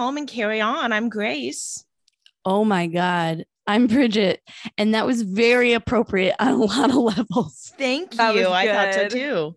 [0.00, 0.92] keep calm and carry on.
[0.92, 1.84] I'm Grace.
[2.44, 3.44] Oh my God.
[3.66, 4.40] I'm Bridget.
[4.78, 7.72] And that was very appropriate on a lot of levels.
[7.76, 8.48] Thank That you.
[8.48, 9.10] I thought so good.
[9.10, 9.56] too.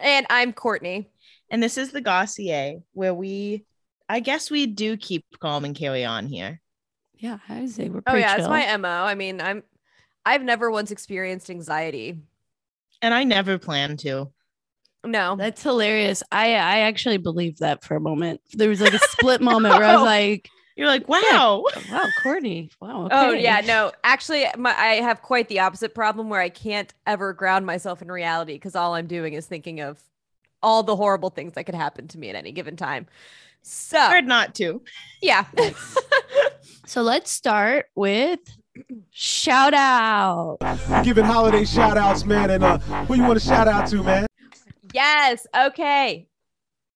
[0.00, 1.10] And I'm Courtney.
[1.50, 3.64] And this is the Gossier, where we,
[4.08, 6.60] I guess we do keep calm and carry on here.
[7.16, 8.88] Yeah, I would say we're Oh pretty yeah, it's my MO.
[8.88, 9.62] I mean, I'm
[10.24, 12.18] I've never once experienced anxiety.
[13.02, 14.32] And I never plan to.
[15.04, 15.36] No.
[15.36, 16.22] That's hilarious.
[16.30, 18.40] I I actually believed that for a moment.
[18.52, 21.64] There was like a split moment where I was like, You're like, wow.
[21.90, 23.92] "Wow, Courtney, wow." Oh yeah, no.
[24.04, 28.10] Actually, my, I have quite the opposite problem where I can't ever ground myself in
[28.10, 30.00] reality because all I'm doing is thinking of
[30.62, 33.06] all the horrible things that could happen to me at any given time.
[33.62, 34.82] So Hard not to.
[35.20, 35.44] yeah,
[36.86, 38.40] So let's start with
[39.10, 40.58] shout out.
[41.04, 42.50] Giving holiday shout outs, man.
[42.50, 44.26] And uh, who you want to shout out to, man?
[44.94, 45.46] Yes.
[45.54, 46.28] Okay.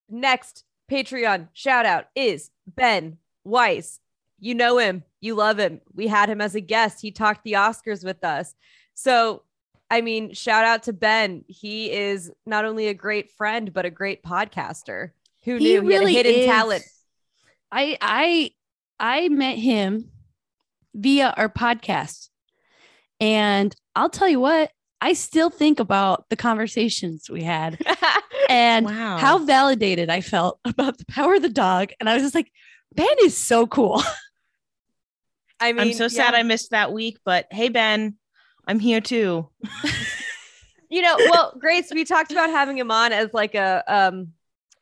[0.09, 4.01] Next Patreon shout out is Ben Weiss.
[4.39, 5.81] You know him, you love him.
[5.95, 7.01] We had him as a guest.
[7.01, 8.55] He talked the Oscars with us.
[8.95, 9.43] So,
[9.91, 11.45] I mean, shout out to Ben.
[11.49, 15.11] He is not only a great friend, but a great podcaster.
[15.45, 16.47] Who He knew he really had a hidden is.
[16.47, 16.85] talent?
[17.73, 18.51] I I
[18.99, 20.11] I met him
[20.95, 22.31] via our podcast.
[23.21, 27.79] And I'll tell you what, I still think about the conversations we had
[28.49, 29.19] and Wow.
[29.19, 31.91] how validated I felt about the power of the dog.
[32.01, 32.51] And I was just like,
[32.95, 34.03] Ben is so cool.
[35.61, 36.35] I mean, I'm so sad.
[36.35, 38.17] I missed that week, but hey, Ben,
[38.67, 39.49] I'm here too.
[40.91, 44.29] you know, well, Grace, we talked about having him on as like a um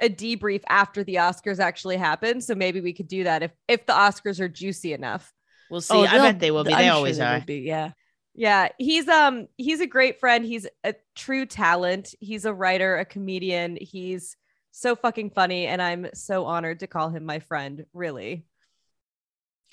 [0.00, 2.42] a debrief after the Oscars actually happened.
[2.42, 5.32] So maybe we could do that if if the Oscars are juicy enough.
[5.70, 5.94] We'll see.
[5.94, 6.72] Oh, I bet they will be.
[6.72, 7.38] I'm They sure always are.
[7.38, 7.92] will Be, yeah.
[8.34, 10.44] Yeah, he's um he's a great friend.
[10.44, 12.14] He's a true talent.
[12.20, 13.78] He's a writer, a comedian.
[13.80, 14.36] He's
[14.72, 17.86] so fucking funny, and I'm so honored to call him my friend.
[17.92, 18.44] Really,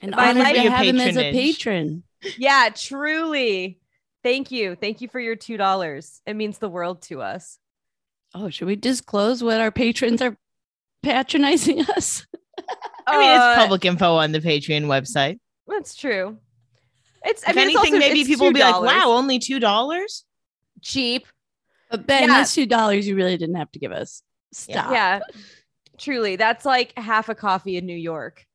[0.01, 2.03] And I honored life- to Your have him as a patron.
[2.37, 3.79] yeah, truly.
[4.23, 6.21] Thank you, thank you for your two dollars.
[6.27, 7.57] It means the world to us.
[8.35, 10.37] Oh, should we disclose what our patrons are
[11.01, 12.27] patronizing us?
[13.07, 15.39] I mean, Uh, it's public info on the Patreon website.
[15.67, 16.37] That's true.
[17.23, 17.43] It's.
[17.45, 20.23] I if mean, it's anything, also- maybe it's people will be like, wow, only $2?
[20.81, 21.27] cheap.
[21.89, 22.27] But Ben, Yeah.
[22.27, 24.23] that's two dollars you really didn't have to give us.
[24.53, 24.91] Stop.
[24.91, 25.19] Yeah,
[25.97, 26.35] truly.
[26.37, 28.45] That's like half a coffee in New York.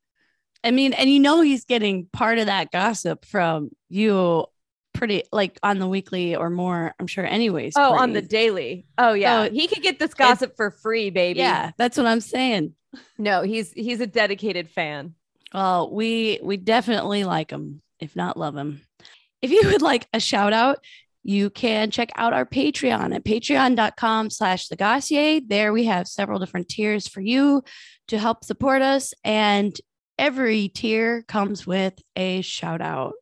[0.65, 4.47] I mean, and you know he's getting part of that gossip from you
[4.95, 7.75] pretty like on the weekly or more, I'm sure anyways.
[7.77, 8.87] Oh, on the daily.
[8.99, 11.41] Oh yeah, So he could get this gossip for free, baby.
[11.41, 12.75] Yeah, that's what I'm saying.
[13.19, 15.15] No, he's he's a dedicated fan.
[15.53, 18.83] Well, we we definitely like him, if not love him.
[19.43, 20.79] If you would like a shout out,
[21.23, 25.43] you can check out our Patreon at patreon.com slash the Gossier.
[25.47, 27.65] There we have several different tiers for you
[28.09, 29.13] to help support us.
[29.25, 29.77] And
[30.19, 33.15] every tier comes with a shout out.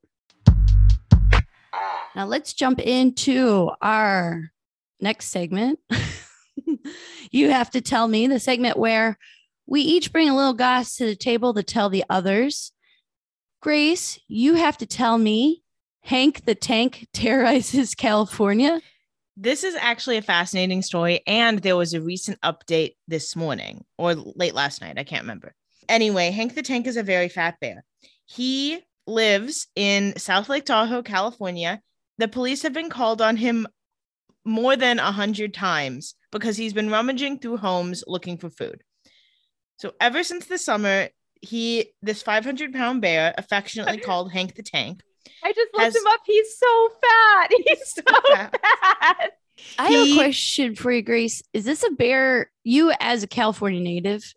[2.15, 4.51] Now let's jump into our
[5.01, 5.81] next segment.
[7.31, 9.19] you have to tell me the segment where
[9.67, 12.71] we each bring a little goss to the table to tell the others.
[13.65, 15.63] Grace, you have to tell me
[16.03, 18.79] Hank the Tank terrorizes California.
[19.39, 21.23] This is actually a fascinating story.
[21.27, 24.99] And there was a recent update this morning or late last night.
[24.99, 25.55] I can't remember.
[25.89, 27.85] Anyway, Hank the Tank is a very fat bear.
[28.27, 31.81] He lives in South Lake Tahoe, California.
[32.19, 33.67] The police have been called on him
[34.45, 38.83] more than a hundred times because he's been rummaging through homes looking for food.
[39.79, 41.09] So ever since the summer,
[41.45, 45.03] he this 500 pound bear, affectionately called Hank the Tank,
[45.43, 46.21] I just looked Has- him up.
[46.25, 47.51] He's so fat.
[47.67, 48.03] He's so
[48.35, 48.61] fat.
[49.01, 49.31] fat.
[49.79, 51.43] I have a question for you, Grace.
[51.53, 52.51] Is this a bear?
[52.65, 54.35] You, as a California native,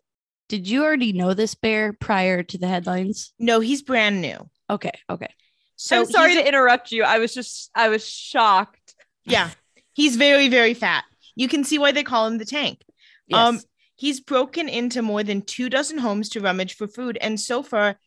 [0.48, 3.32] did you already know this bear prior to the headlines?
[3.38, 4.48] no, he's brand new.
[4.70, 5.32] Okay, okay.
[5.76, 7.04] So I'm sorry to interrupt you.
[7.04, 8.94] I was just I was shocked.
[9.24, 9.50] Yeah,
[9.92, 11.04] he's very, very fat.
[11.36, 12.82] You can see why they call him the tank.
[13.26, 13.38] Yes.
[13.38, 13.60] Um,
[13.98, 17.98] he's broken into more than two dozen homes to rummage for food, and so far,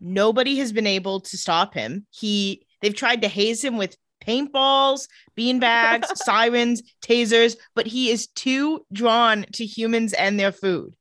[0.00, 2.06] nobody has been able to stop him.
[2.10, 3.96] He they've tried to haze him with
[4.26, 10.94] paintballs, beanbags, sirens, tasers, but he is too drawn to humans and their food.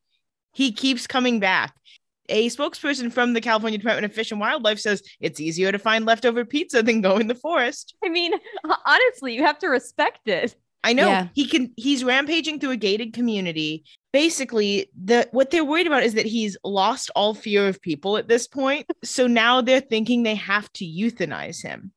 [0.54, 1.74] He keeps coming back.
[2.30, 6.06] A spokesperson from the California Department of Fish and Wildlife says it's easier to find
[6.06, 7.96] leftover pizza than go in the forest.
[8.04, 8.34] I mean,
[8.86, 10.56] honestly, you have to respect it.
[10.86, 11.28] I know Yeah.
[11.34, 13.84] he can he's rampaging through a gated community.
[14.14, 18.28] Basically, the what they're worried about is that he's lost all fear of people at
[18.30, 18.86] this point.
[19.04, 21.92] So now they're thinking they have to euthanize him.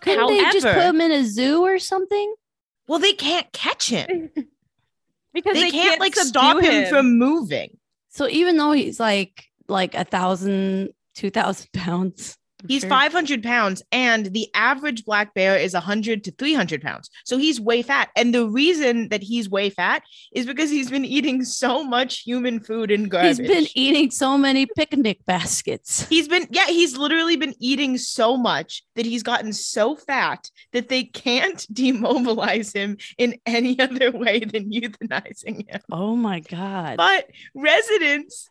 [0.00, 2.34] Couldn't they just put him in a zoo or something?
[2.86, 4.30] Well, they can't catch him.
[5.32, 6.88] Because They, they, can't, like subdue stop him.
[6.88, 7.76] from moving.
[8.08, 13.42] So even though he's like like a thousand, two thousand pounds, I'm He's sure- 500
[13.42, 17.10] pounds, and the average black bear is 100 to 300 pounds.
[17.24, 18.08] So he's way fat.
[18.16, 22.60] And the reason that he's way fat is because he's been eating so much human
[22.60, 23.38] food and garbage.
[23.38, 26.08] He's been eating so many picnic baskets.
[26.08, 30.88] He's been, yeah, he's literally been eating so much that he's gotten so fat that
[30.88, 35.80] they can't demobilize him in any other way than euthanizing him.
[35.92, 36.96] Oh my god!
[36.96, 38.48] But residents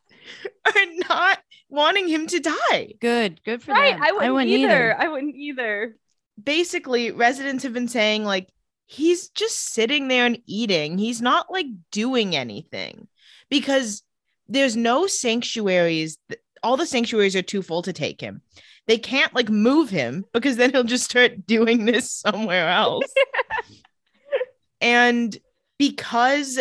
[0.66, 1.40] are not
[1.76, 2.94] wanting him to die.
[3.00, 3.94] Good, good for Right.
[3.94, 4.02] them.
[4.04, 4.96] I wouldn't, either.
[5.00, 5.96] I wouldn't either.
[6.44, 8.50] basically residents have been saying like
[8.88, 13.08] he's just sitting there and eating he's not like doing anything
[13.50, 14.04] because
[14.48, 16.18] there's no sanctuaries
[16.62, 18.42] all the sanctuaries are too full to take him
[18.88, 23.06] they can't like move him because then he'll just start doing this somewhere else
[24.82, 25.38] and
[25.80, 26.60] because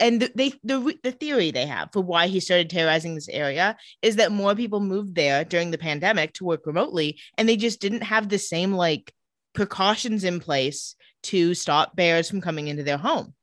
[0.00, 3.76] and th- they the the theory they have for why he started terrorizing this area
[4.02, 7.80] is that more people moved there during the pandemic to work remotely and they just
[7.80, 9.12] didn't have the same like
[9.54, 13.34] precautions in place to stop bears from coming into their home.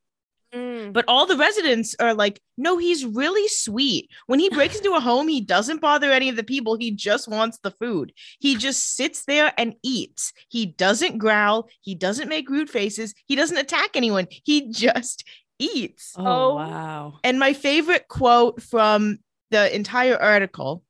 [0.53, 0.91] Mm.
[0.91, 4.09] but all the residents are like no he's really sweet.
[4.27, 6.75] When he breaks into a home he doesn't bother any of the people.
[6.75, 8.11] He just wants the food.
[8.39, 10.33] He just sits there and eats.
[10.49, 11.69] He doesn't growl.
[11.79, 13.13] He doesn't make rude faces.
[13.27, 14.27] He doesn't attack anyone.
[14.29, 15.23] He just
[15.61, 16.55] eats Oh, Oh.
[16.55, 17.19] wow!
[17.23, 19.19] and my favorite quote from
[19.51, 20.83] the entire article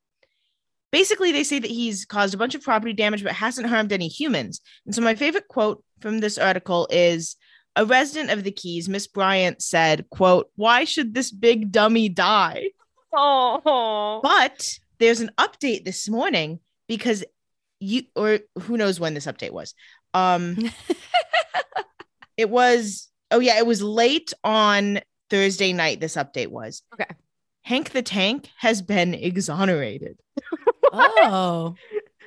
[0.92, 4.10] basically, they say that he's caused a bunch of property damage but hasn't harmed any
[4.10, 4.60] humans.
[4.86, 7.38] And so, my favorite quote from this article is
[7.78, 12.72] a resident of the Keys, Miss Bryant, said, quote, Why should this big dummy die?
[13.14, 14.20] Oh.
[14.22, 17.24] But there's an update this morning because
[17.80, 19.74] you or who knows when this update was.
[20.14, 20.58] Um
[22.38, 25.00] it was oh yeah, it was late on
[25.30, 26.84] Thursday night this update was.
[26.94, 27.10] Okay.
[27.64, 30.18] Hank the Tank has been exonerated.
[30.94, 31.76] Oh,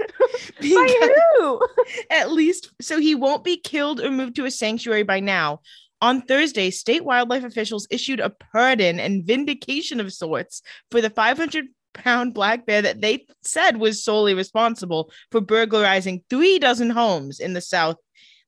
[0.62, 1.60] By who?
[2.08, 5.60] at least so he won't be killed or moved to a sanctuary by now.
[6.00, 11.66] On Thursday, state wildlife officials issued a pardon and vindication of sorts for the 500
[11.92, 17.52] pound black bear that they said was solely responsible for burglarizing three dozen homes in
[17.52, 17.96] the South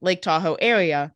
[0.00, 1.12] Lake Tahoe area.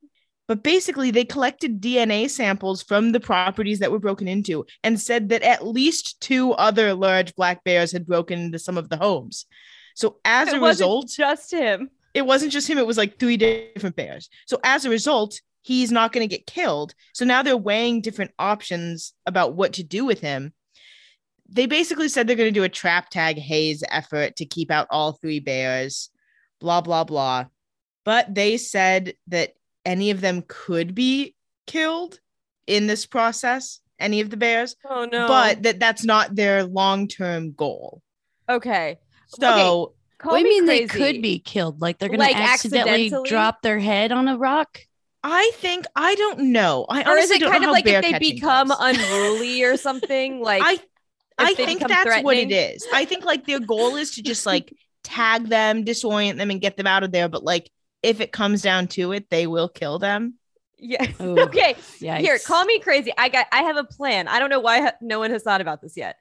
[0.50, 5.28] But basically, they collected DNA samples from the properties that were broken into and said
[5.28, 9.46] that at least two other large black bears had broken into some of the homes.
[9.94, 11.88] So, as It a wasn't result, just him.
[12.14, 14.28] it wasn't just him, it was like three different bears.
[14.46, 16.96] So as a result, he's not going to get killed.
[17.14, 20.52] So now they're weighing different options about what to do with him.
[21.48, 24.88] They basically said they're going to do a trap tag haze effort to keep out
[24.90, 26.10] all three bears,
[26.60, 27.44] blah, blah, blah.
[28.04, 29.52] But they said that
[29.90, 31.34] any of them could be
[31.66, 32.18] killed
[32.66, 35.26] in this process, any of the bears, Oh no.
[35.28, 38.02] but that that's not their long term goal.
[38.48, 38.98] okay.
[39.26, 41.80] So Call what do you mean they could be killed?
[41.80, 43.28] Like they're gonna Like, accidentally accidentally?
[43.28, 44.80] drop their head on a rock?
[45.22, 46.86] I think, I don't know.
[46.88, 48.80] I Or is honestly it don't kind know of like if they become works.
[48.80, 50.40] unruly or something?
[50.40, 50.80] Like I
[51.38, 52.86] I think that's what it is.
[52.92, 54.72] I think like their goal is to just like
[55.04, 57.28] tag them, disorient them, and get them out of there.
[57.28, 57.70] But like
[58.02, 60.34] if it comes down to it, they will kill them.
[60.78, 61.06] yeah.
[61.20, 61.74] Ooh, okay.
[62.00, 62.18] Yikes.
[62.20, 63.12] Here, call me crazy.
[63.18, 64.28] I got I have a plan.
[64.28, 66.16] I don't know why ha- no one has thought about this yet.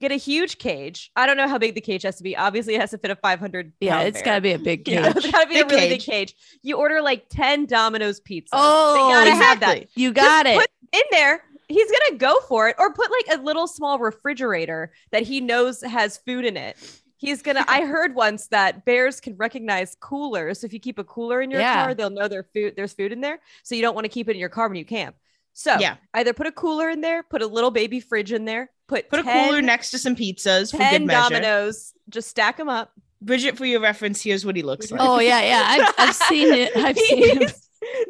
[0.00, 1.10] Get a huge cage.
[1.14, 2.34] I don't know how big the cage has to be.
[2.34, 3.74] Obviously, it has to fit a 500.
[3.80, 4.24] Yeah, pound it's bear.
[4.24, 5.12] got to be a big Yeah.
[5.12, 5.16] cage.
[5.24, 6.34] it's got to be a Big really big cage.
[6.34, 6.58] cage.
[6.62, 8.48] You order like 10 Domino's pizza.
[8.54, 9.76] Oh, they gotta have that.
[9.76, 10.02] exactly.
[10.02, 10.60] You got Just it.
[10.60, 11.44] Put in there.
[11.68, 15.82] He's gonna go for it, or put like a little small refrigerator that he knows
[15.82, 16.76] has food in it.
[17.20, 17.66] He's gonna.
[17.68, 20.60] I heard once that bears can recognize coolers.
[20.60, 21.84] So if you keep a cooler in your Yeah.
[21.84, 22.76] car, they'll know their food.
[22.76, 24.78] There's food in there, so you don't want to keep it in your car when
[24.78, 25.16] you camp.
[25.52, 25.96] So Yeah.
[26.14, 29.20] either put a cooler in there, put a little baby fridge in there, put Put
[29.20, 31.28] a cooler next to some pizzas for 10 good measure.
[31.28, 32.90] dominoes, just stack them up.
[33.20, 35.06] Bridget, for your reference, here's what he looks oh, like.
[35.06, 35.64] Oh yeah, yeah.
[35.66, 36.74] I've, I've seen it.
[36.74, 37.52] I've seen it.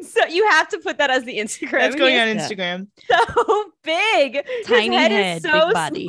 [0.01, 1.71] So you have to put that as the Instagram.
[1.79, 4.35] That's going He on Instagram so big.
[4.45, 6.07] His Tiny head, head, is big body.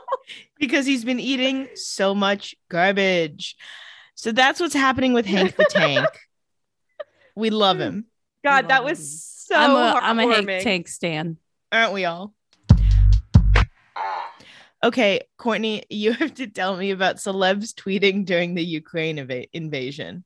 [0.58, 3.56] because he's been eating so much garbage.
[4.14, 6.06] So that's what's happening with Hank the Tank.
[7.38, 8.06] We love him,
[8.42, 9.04] God, that was him.
[9.04, 10.62] so I'm a I'm a Hank heartwarming.
[10.62, 11.36] Tank stan.
[11.70, 12.32] aren't we all?
[14.82, 20.24] Okay, Courtney, you have to tell me about celebs tweeting during the Ukraine eva- invasion.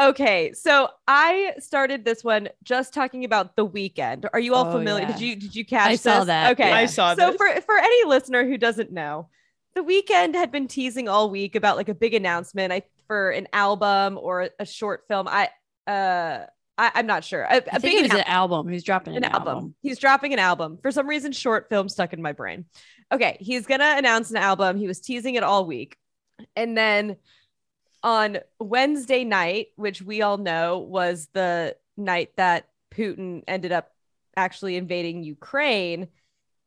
[0.00, 4.24] Okay, so I started this one just talking about the Weeknd.
[4.32, 5.02] Are you all Oh, familiar?
[5.02, 5.12] yeah.
[5.12, 6.74] Did you did you catch I saw that, Okay, yeah.
[6.76, 7.22] I saw that.
[7.22, 7.36] so this.
[7.36, 9.28] for for any listener who doesn't know,
[9.74, 13.46] the Weeknd had been teasing all week about like a big announcement I, for an
[13.52, 15.28] album or a short film.
[15.28, 15.50] I
[15.86, 16.46] uh
[16.78, 17.42] I, I'm not sure.
[17.42, 18.68] A, a I think big it was an album.
[18.68, 19.74] He's dropping an album.
[19.82, 20.78] He's dropping an album.
[20.80, 22.64] For some reason, short film stuck in my brain.
[23.12, 24.78] Okay, he's gonna announce an album.
[24.78, 25.98] He was teasing it all week.
[26.56, 27.16] And then
[28.02, 33.90] on Wednesday night, which we all know was the night that Putin ended up
[34.36, 36.08] actually invading Ukraine,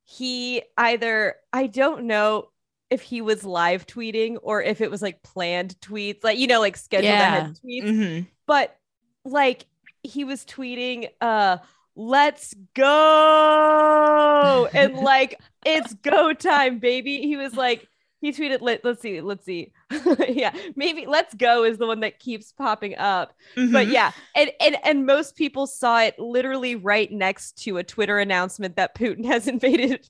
[0.05, 2.49] he either, I don't know
[2.89, 6.59] if he was live tweeting or if it was like planned tweets, like, you know,
[6.59, 7.27] like scheduled Yeah.
[7.27, 8.27] ahead tweets Mhm.
[8.45, 8.77] but
[9.25, 9.65] like
[10.03, 11.57] he was tweeting uh
[11.95, 17.87] let's go and like it's go time baby he was like
[18.23, 19.71] he tweeted let, let's see let's see.
[20.27, 23.33] Yeah maybe let's go is the one that keeps popping up.
[23.55, 23.91] But Mhm.
[23.91, 28.77] yeah and, and and most people saw it literally right next to a twitter announcement
[28.77, 30.09] that putin has invaded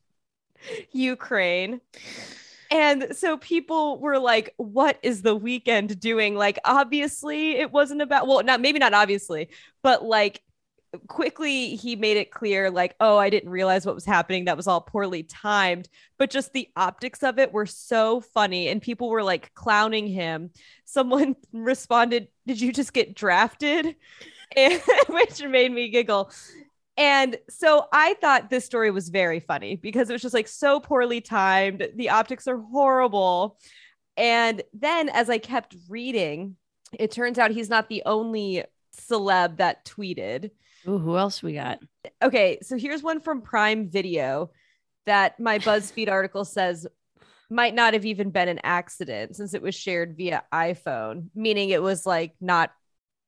[0.92, 1.82] ukraine.
[2.72, 6.36] And so people were like what is the Weeknd doing?
[6.36, 9.50] Like obviously it wasn't about well not maybe not obviously
[9.84, 10.42] but like
[11.08, 14.46] quickly he made it clear like oh i didn't realize what was happening.
[14.46, 15.90] That was all poorly timed.
[16.18, 20.52] But just the optics of it were so funny and people were like clowning him.
[20.86, 23.96] Someone responded did you just get drafted?
[24.56, 26.30] And, which made me giggle.
[26.96, 30.80] And so i thought this story was very funny because it was just like so
[30.80, 31.88] poorly timed.
[31.96, 33.58] The optics are horrible.
[34.16, 36.56] And then as i kept reading
[37.00, 38.64] it turns out he's not the only
[38.96, 40.52] celeb that tweeted
[40.88, 41.80] Ooh, who else we got?
[42.22, 44.52] Okay, so here's one from Prime Video
[45.06, 46.88] that my BuzzFeed article says
[47.50, 51.82] might not have even been an accident since it was shared via iPhone, meaning it
[51.82, 52.72] was like not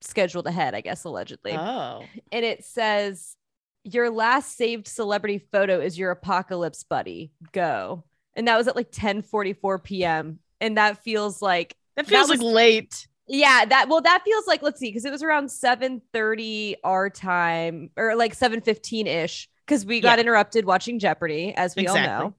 [0.01, 1.53] scheduled ahead, I guess, allegedly.
[1.53, 2.03] Oh.
[2.31, 3.35] And it says,
[3.83, 7.31] Your last saved celebrity photo is your apocalypse buddy.
[7.51, 8.03] Go.
[8.35, 10.39] And that was at like 10 44 p.m.
[10.59, 13.07] And that feels like That feels was- like late.
[13.27, 17.89] Yeah, that well, that feels like let's see, because it was around 7:30 our time,
[17.97, 20.21] or like 7:15 ish, because we got Yeah.
[20.23, 22.35] interrupted watching Jeopardy, as we all know.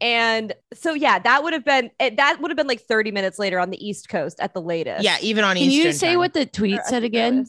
[0.00, 3.38] And so yeah, that would have been it, that would have been like 30 minutes
[3.38, 5.04] later on the East Coast at the latest.
[5.04, 6.18] Yeah, even on Can Eastern you say time.
[6.18, 7.46] what the tweet I said again?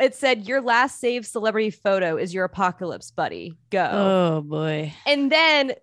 [0.00, 3.54] It said your last saved celebrity photo is your apocalypse buddy.
[3.70, 3.88] Go.
[3.92, 4.92] Oh boy.
[5.06, 5.74] and then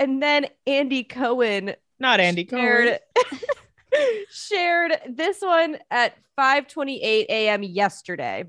[0.00, 2.98] and then Andy Cohen Not Andy Cohen.
[3.92, 7.62] shared, shared this one at 5:28 a.m.
[7.62, 8.44] yesterday.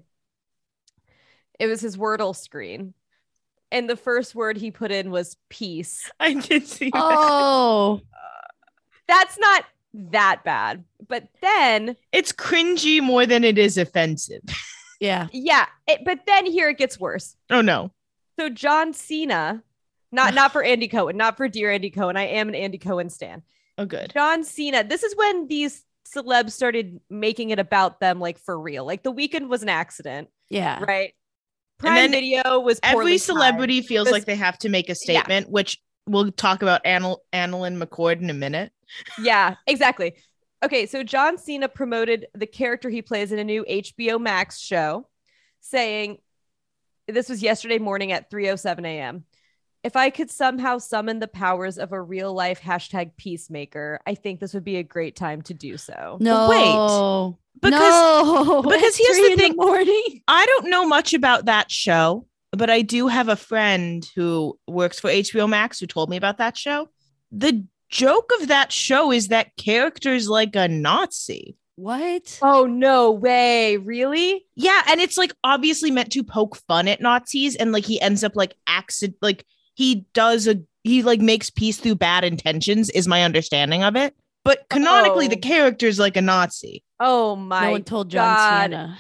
[1.60, 2.94] It was his Wordle screen.
[3.72, 6.10] And the first word he put in was peace.
[6.20, 7.02] I did see that.
[7.04, 8.02] Oh,
[9.08, 10.84] That's not that bad.
[11.08, 14.42] But then, It's cringy more than it is offensive.
[15.00, 15.28] yeah.
[15.32, 17.36] yeah, it, but then here it gets worse.
[17.50, 17.92] Oh no.
[18.40, 19.62] So John Cena,
[20.12, 22.18] not not for Andy Cohen, not for dear Andy Cohen.
[22.18, 23.44] I am an Andy Cohen stan.
[23.80, 24.12] Oh good.
[24.14, 24.84] John Cena.
[24.84, 28.86] This is when these celebs started making it about them, like for real.
[28.86, 30.84] Like the Weeknd was an accident, Yeah.
[30.84, 31.14] right?
[31.78, 33.22] Prime Video was Every timed.
[33.22, 37.24] celebrity feels This- like they have to make a statement, which we'll talk about Annal-
[37.32, 38.74] AnnaLynne McCord in a minute.
[39.22, 40.16] Yeah, exactly.
[40.62, 45.08] Okay, so John Cena promoted the character he plays in a new HBO Max show,
[45.62, 46.18] saying,
[47.08, 49.24] "This was yesterday morning at 3:07 a.m."
[49.84, 54.40] If I could somehow summon the powers of a real life hashtag peacemaker, I think
[54.40, 56.18] this would be a great time to do so.
[56.20, 56.50] No.
[56.50, 58.62] Wait, because no.
[58.64, 59.54] because here's the thing.
[59.56, 60.22] morning.
[60.28, 65.00] I don't know much about that show, but I do have a friend who works
[65.00, 66.90] for HBO Max who told me about that show.
[67.32, 71.56] The joke of that show is that character's like a Nazi.
[71.76, 72.40] What?
[72.42, 73.78] Oh no way!
[73.78, 74.46] Really?
[74.56, 78.22] Yeah, and it's like obviously meant to poke fun at Nazis, and like he ends
[78.22, 79.46] up like accident, like
[79.80, 84.14] he does a he like makes peace through bad intentions, is my understanding of it.
[84.44, 85.30] But canonically, Oh.
[85.30, 85.38] the
[85.88, 86.84] is like a Nazi.
[87.00, 87.66] Oh my!
[87.68, 88.62] no one told John God.
[88.72, 88.98] Cena.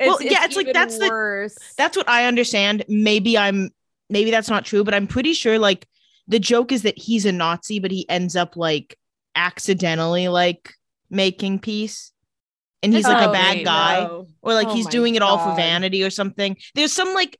[0.00, 1.56] Well, yeah, it's like, even that's the- worse.
[1.76, 2.84] That's what I understand.
[2.88, 3.70] Maybe I'm
[4.08, 5.86] maybe that's not true, but I'm pretty sure like
[6.28, 8.96] the joke is that he's a Nazi, but he ends up like
[9.36, 10.72] accidentally like
[11.10, 12.10] making peace.
[12.82, 13.64] And he's like Oh, a bad great.
[13.64, 14.00] guy.
[14.04, 14.28] no.
[14.42, 16.56] or like Oh he's doing it all for vanity or something.
[16.74, 17.38] There's some like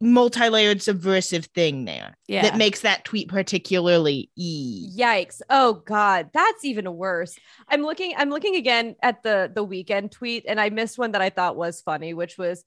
[0.00, 2.42] multi-layered subversive thing there Yeah.
[2.42, 4.90] that makes that tweet particularly e.
[4.96, 5.40] Yikes.
[5.48, 7.38] Oh god, that's even worse.
[7.68, 11.22] I'm looking I'm looking again at the the Weeknd tweet and I missed one that
[11.22, 12.64] I thought was funny, which was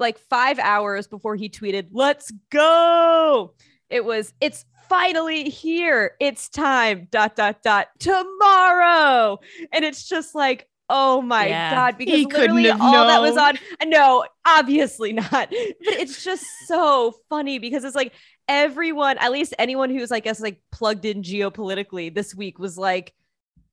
[0.00, 3.54] like 5 hours before he tweeted, "Let's go."
[3.88, 6.16] It was it's finally here.
[6.18, 9.38] It's time dot dot dot tomorrow.
[9.72, 11.74] And it's just like Oh my Yeah.
[11.74, 11.96] god!
[11.96, 13.58] Because He literally all that was on.
[13.86, 15.30] No, obviously not.
[15.30, 18.12] But it's just so funny because it's like
[18.46, 23.14] everyone, at least anyone who's I guess like plugged in geopolitically this week was like,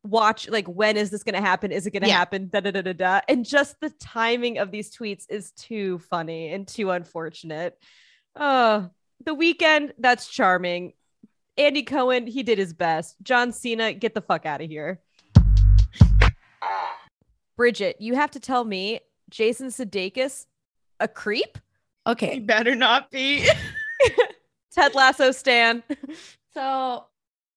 [0.04, 1.74] watch like when is this gonna happen?
[1.74, 2.18] Is it gonna Yeah.
[2.20, 2.48] happen?
[2.48, 3.20] Da da da da da.
[3.28, 7.78] And just the timing of these tweets is too funny and too unfortunate.
[8.38, 8.90] Oh,
[9.26, 10.94] the Weeknd, that's charming.
[11.58, 13.18] Andy Cohen, he did his best.
[13.22, 15.02] John Cena, get the fuck out of here.
[17.60, 20.46] Bridget, you have to tell me Jason Sudeikis
[21.02, 21.58] a creep?
[22.08, 22.28] Okay.
[22.28, 22.40] He Okay.
[22.40, 23.46] better not be.
[24.72, 25.84] Ted Lasso Stan.
[26.54, 27.06] So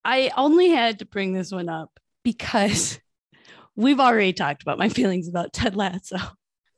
[0.05, 3.01] I only had to bring this one up because
[3.77, 6.19] we've already talked about my feelings about Ted Lasso.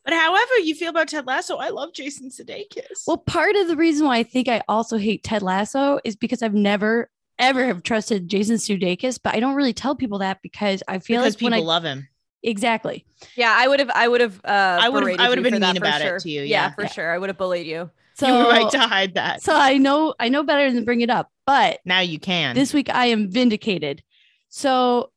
[0.04, 3.04] But however you feel about Ted Lasso, I love Jason Sudeikis.
[3.06, 6.40] Well, part of the reason why I think I also hate Ted Lasso is because
[6.42, 10.82] I've never ever have trusted Jason Sudeikis, but I don't really tell people that because
[10.86, 12.06] I feel because like when people I love him.
[12.44, 13.04] Exactly.
[13.36, 15.78] Yeah, I would have I would have uh I would've- I would've been mean for
[15.78, 16.74] about it to you, Yeah, yeah.
[16.74, 16.88] for Yeah.
[16.88, 17.12] sure.
[17.12, 17.90] I would have bullied you.
[18.16, 19.42] So you were right to hide that.
[19.42, 22.54] so I know I know better than bring it up, but now you can.
[22.54, 24.02] this week I am vindicated.
[24.50, 25.10] So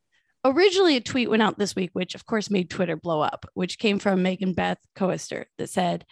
[0.46, 3.78] originally a tweet went out this week, which of course made Twitter blow up, which
[3.78, 6.06] came from Megan Beth Koester that said,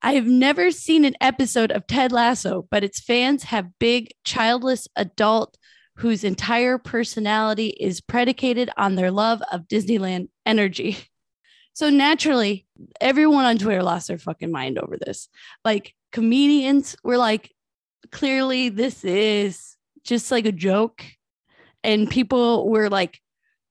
[0.00, 4.88] I have never seen an episode of Ted Lasso, but its fans have big, childless
[4.96, 5.56] adult
[5.98, 10.98] whose entire personality is predicated on their love of Disneyland energy.
[11.74, 12.66] So naturally,
[13.00, 15.28] everyone on Twitter lost their fucking mind over this.
[15.64, 17.50] Like comedians were like,
[18.10, 21.04] clearly this is just like a joke.
[21.82, 23.18] And people were like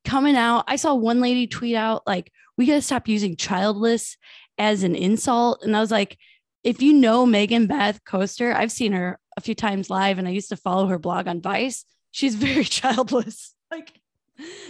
[0.04, 0.66] coming out.
[0.68, 4.18] I saw one lady tweet out, like, we got to stop using childless
[4.58, 5.64] as an insult.
[5.64, 6.18] And I was like,
[6.64, 10.32] if you know Megan Beth Koester, I've seen her a few times live and I
[10.32, 11.86] used to follow her blog on Vice.
[12.12, 13.56] She's very childless.
[13.72, 14.01] Like,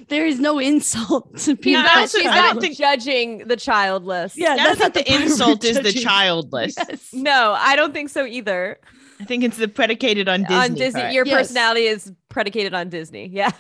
[0.10, 1.82] there is no insult to people.
[1.86, 4.36] I Not, she's not think- judging the childless.
[4.38, 6.76] Yeah, I don't that's not the, part we're insult is the childless.
[6.78, 7.10] Yes.
[7.14, 8.80] No, I don't think so either.
[9.20, 10.56] I think it's the predicated on Disney.
[10.56, 11.14] on Disney, part.
[11.14, 11.38] your Yes.
[11.48, 13.28] personality is predicated on Disney.
[13.28, 13.52] Yeah.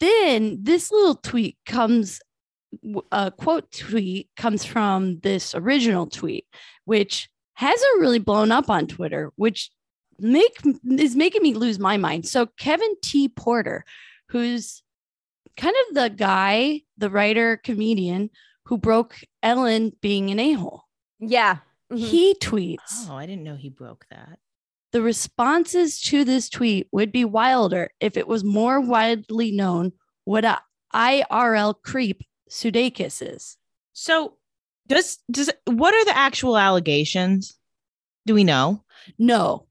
[0.00, 2.20] then this little tweet comes
[3.10, 6.46] a quote tweet comes from this original tweet
[6.84, 9.70] which hasn't really blown up on twitter which
[10.18, 10.52] make
[10.98, 13.84] is making me lose my mind so kevin t porter
[14.28, 14.82] who's
[15.56, 18.30] kind of the guy the writer comedian
[18.66, 20.82] who broke ellen being an a-hole
[21.20, 21.58] Yeah.
[21.90, 21.98] Mhm.
[21.98, 24.38] he tweets Oh, I didn't know he broke that.
[24.92, 29.92] the responses to this tweet would be wilder if it was more widely known
[30.24, 30.60] what a
[30.94, 33.56] IRL creep Sudeikis is.
[33.92, 34.36] So,
[34.86, 37.58] does does what are the actual allegations?
[38.24, 38.84] Do we know?
[39.18, 39.66] No.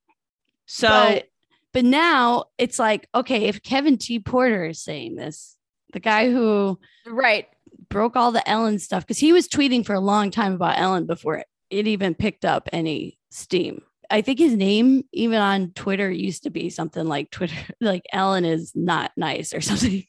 [0.65, 1.29] So, but,
[1.73, 4.19] but now it's like, okay, if Kevin T.
[4.19, 5.54] Porter is saying this,
[5.95, 6.77] the guy who
[7.07, 7.47] Right.
[7.89, 11.05] broke all the Ellen stuff, because he was tweeting for a long time about Ellen
[11.07, 13.81] before it, it even picked up any steam.
[14.11, 18.45] I think his name, even on Twitter, used to be something like Twitter, like Ellen
[18.45, 20.05] is not nice or something.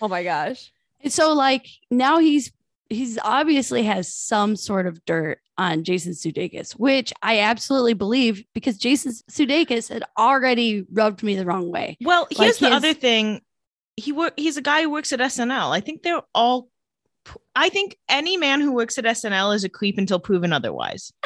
[0.00, 0.72] Oh my gosh.
[1.00, 2.50] And so like now he's
[2.90, 8.76] he's obviously has some sort of dirt on Jason Sudeikis, which I absolutely believe because
[8.78, 11.96] Jason Sudeikis had already rubbed me the wrong way.
[12.02, 13.40] well, like here's the other thing.
[13.96, 14.34] He work.
[14.36, 15.70] He's a guy who works at SNL.
[15.74, 16.68] I think they're all.
[17.56, 21.12] I think any man who works at SNL is a creep until proven otherwise.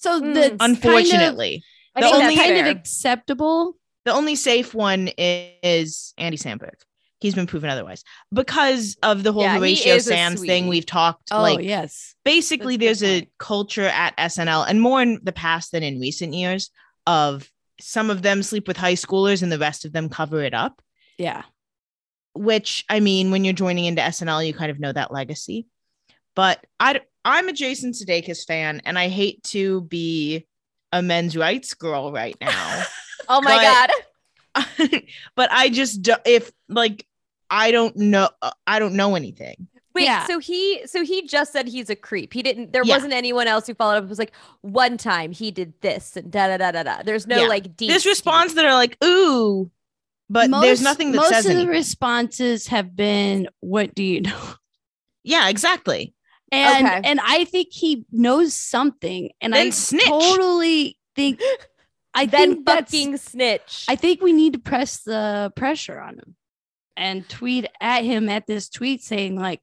[0.00, 0.56] So the hmm.
[0.60, 1.62] Unfortunately,
[1.94, 3.76] I The think only- that's kind of acceptable.
[4.06, 6.74] the only safe one is Andy Samberg.
[7.20, 11.28] He's been proven otherwise because of the whole Yeah, he Horatio Sanz thing we've talked.
[11.30, 15.32] Oh like yes, basically, That's there's good a culture at SNL, and more in the
[15.32, 16.70] past than in recent years,
[17.06, 20.54] of some of them sleep with high schoolers and the rest of them cover it
[20.54, 20.80] up.
[21.20, 21.42] Yeah.
[22.34, 25.66] Which I mean, when you're joining into SNL, you kind of know that legacy.
[26.36, 30.46] But I, I'm a Jason Sudeikis fan, and I hate to be
[30.92, 32.84] a men's rights girl right now.
[33.28, 33.56] Oh my
[34.54, 35.02] But- God.
[35.36, 36.20] but I just don't.
[36.24, 37.06] if like
[37.48, 39.68] I don't know uh, I don't know anything.
[39.94, 40.26] Wait, Yeah.
[40.26, 42.32] so he so he just said he's a creep.
[42.32, 42.94] He didn't there Yeah.
[42.96, 44.04] wasn't anyone else who followed up.
[44.04, 47.02] It was like one time he did this and da da da da da.
[47.04, 47.46] There's no Yeah.
[47.48, 49.70] like deep There's response that are like ooh,
[50.30, 54.42] but there's nothing that most says of the responses have been, "What do you know?"
[55.24, 56.14] yeah, exactly.
[56.52, 57.00] And Okay.
[57.04, 60.04] and I think he knows something, and Then I snitch.
[60.06, 61.40] totally think
[62.14, 63.84] I then think fucking snitch.
[63.88, 66.36] I think we need to press the pressure on him
[66.96, 69.60] and tweet at him at this tweet saying like,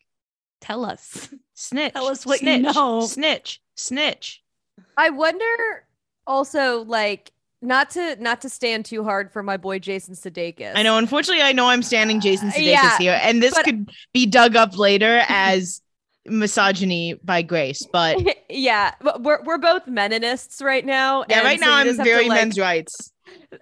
[0.61, 1.93] "Tell us." Snitch.
[1.93, 3.01] Tell us what you snitch, know.
[3.01, 3.61] Snitch.
[3.75, 4.43] Snitch.
[4.95, 5.85] I wonder
[6.27, 10.73] also like not to not to stand too hard for my boy Jason Sudeikis.
[10.75, 10.97] I know.
[10.97, 14.55] Unfortunately, I know I'm standing Jason Sudeikis yeah, here, and this but- could be dug
[14.55, 15.81] up later as
[16.25, 17.85] misogyny by Grace.
[17.91, 21.25] But yeah, but we're we're both meninists right now.
[21.29, 23.11] yeah, right so now I'm to, very like- men's rights.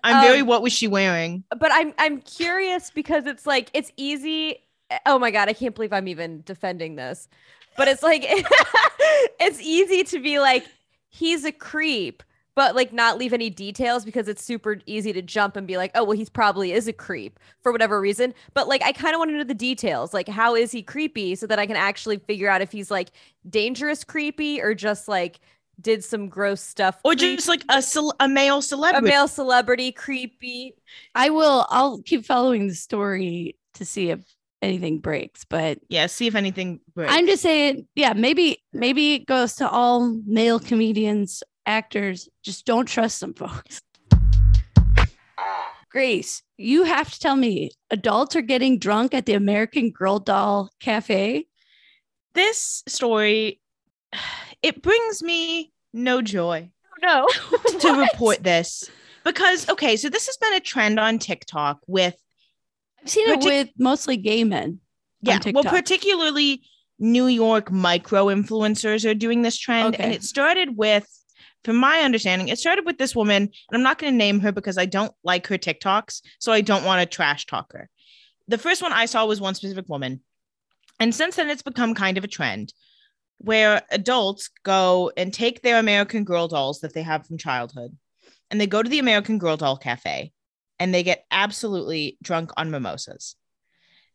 [0.04, 0.42] I'm very.
[0.42, 1.44] Um, What was she wearing?
[1.50, 4.60] but I'm I'm curious because it's like it's easy
[5.06, 7.28] oh my god, I can't believe I'm even defending this.
[7.78, 8.24] But it's like
[9.40, 10.66] it's easy to be like
[11.10, 12.24] he's a creep,
[12.56, 15.92] but like not leave any details because it's super easy to jump and be like,
[15.96, 18.34] oh well, he's probably is a creep for whatever reason.
[18.54, 20.14] But like I kind of want to know the details.
[20.14, 23.12] Like how is he creepy so that I can actually figure out if he's like
[23.50, 25.40] dangerous creepy or just like
[25.82, 29.08] did some gross stuff or creep- just like a cel- a male celebrity.
[29.08, 30.74] a male celebrity creepy.
[31.14, 31.68] I will.
[31.70, 34.22] I'll keep following the story to see if
[34.62, 35.44] anything breaks.
[35.44, 36.80] But yeah, see if anything.
[36.94, 37.12] breaks.
[37.12, 42.30] I'm just saying, yeah, maybe maybe it goes to all male comedians, actors.
[42.44, 43.82] Just don't trust them, folks.
[45.90, 50.70] Grace, you have to tell me, adults are getting drunk at the American Girl Doll
[50.80, 51.48] Cafe.
[52.34, 53.62] this story.
[54.64, 56.72] It brings me no joy.
[57.04, 57.28] No.
[57.82, 58.90] to report this
[59.26, 62.16] because okay, so this has been a trend on TikTok with
[63.02, 64.80] I've seen it with mostly gay men.
[65.22, 66.64] yeah, well, particularly
[66.98, 71.08] New York micro influencers are doing this trend, and it started with,
[71.66, 74.52] from my understanding, it started with this woman, and I'm not going to name her
[74.52, 77.90] because I don't like her TikToks, so I don't want to trash talk her.
[78.48, 80.22] The first one I saw was one specific woman,
[81.00, 82.74] and since then it's become kind of a trend
[83.40, 87.98] where adults go and take their American Girl dolls that they have from childhood,
[88.52, 90.32] and they go to the American Girl Doll Cafe,
[90.80, 93.36] and they get absolutely drunk on mimosas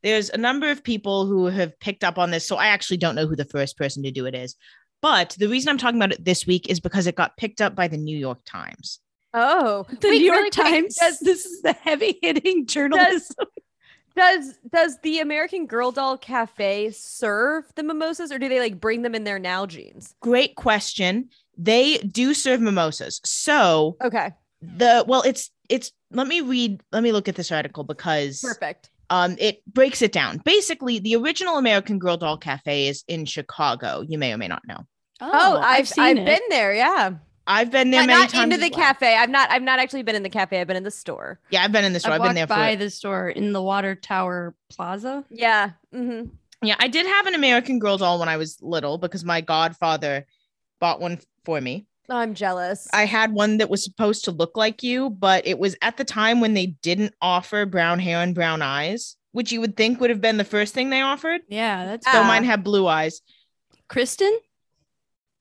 [0.02, 2.46] there's a number of people who have picked up on this.
[2.46, 4.56] So I actually don't know who the first person to do it is.
[5.02, 7.74] But the reason I'm talking about it this week is because it got picked up
[7.74, 9.00] by the New York Times.
[9.32, 10.96] Oh, The Wait, New York really Times.
[10.96, 13.46] Does, this is the heavy hitting journalism.
[14.16, 19.02] does does the American Girl Doll Cafe serve the mimosas, or do they like bring
[19.02, 20.14] them in their now jeans?
[20.20, 21.28] Great question.
[21.56, 23.20] They do serve mimosas.
[23.24, 27.84] So Okay, the well, it's it's let me read, let me look at this article
[27.84, 28.90] because perfect.
[29.10, 30.38] um it breaks it down.
[30.44, 34.04] Basically, the original American Girl Doll Cafe is in Chicago.
[34.06, 34.86] You may or may not know.
[35.20, 36.26] Oh, I've, seen I've it.
[36.26, 36.74] been there.
[36.74, 37.14] Yeah,
[37.46, 38.44] I've been there not, many not times.
[38.44, 38.86] into the well.
[38.86, 39.16] cafe.
[39.16, 39.50] I've not.
[39.50, 40.60] I've not actually been in the cafe.
[40.60, 41.40] I've been in the store.
[41.50, 42.12] Yeah, I've been in the store.
[42.12, 45.24] I've I've been walked there for by the store in the Water Tower Plaza.
[45.30, 45.70] Yeah.
[45.92, 46.24] hmm
[46.62, 50.26] Yeah, I did have an American Girl doll when I was little because my godfather
[50.80, 51.86] bought one for me.
[52.08, 52.88] I'm jealous.
[52.92, 56.04] I had one that was supposed to look like you, but it was at the
[56.04, 60.10] time when they didn't offer brown hair and brown eyes, which you would think would
[60.10, 61.42] have been the first thing they offered.
[61.48, 62.10] Yeah, that's.
[62.10, 63.22] So mine had blue eyes.
[63.88, 64.36] Kristen.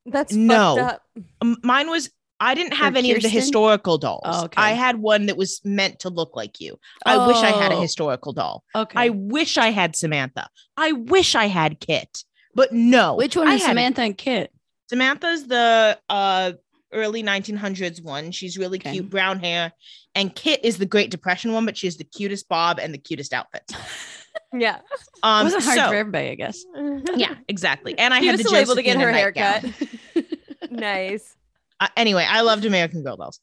[0.06, 0.76] That's No.
[0.78, 1.02] fucked
[1.42, 1.58] up.
[1.64, 2.10] Mine was
[2.42, 4.22] I didn't have Or any of the historical dolls.
[4.24, 4.62] Oh, okay.
[4.62, 6.80] I had one that was meant to look like you.
[7.06, 8.64] I wish I had a Oh, historical doll.
[8.74, 8.98] Okay.
[8.98, 10.48] I wish I had Samantha.
[10.78, 12.24] I wish I had Kit.
[12.56, 13.16] But no.
[13.16, 14.54] Which one I is Samantha and Kit?
[14.90, 16.54] Samantha's the uh
[16.94, 18.32] early 1900s one.
[18.32, 18.94] She's really Okay.
[18.94, 19.74] cute, brown hair.
[20.16, 22.98] And Kit is the Great Depression one, but she has the cutest bob and the
[22.98, 23.74] cutest outfits.
[24.54, 24.78] Yeah.
[24.78, 24.84] it
[25.24, 26.64] Um, wasn't hard so- for everybody, I guess.
[27.16, 27.98] yeah, exactly.
[27.98, 29.66] And I She had was the able to get her and hair cut.
[30.72, 31.36] nice.
[31.80, 33.40] Uh, anyway, I loved American Girl dolls.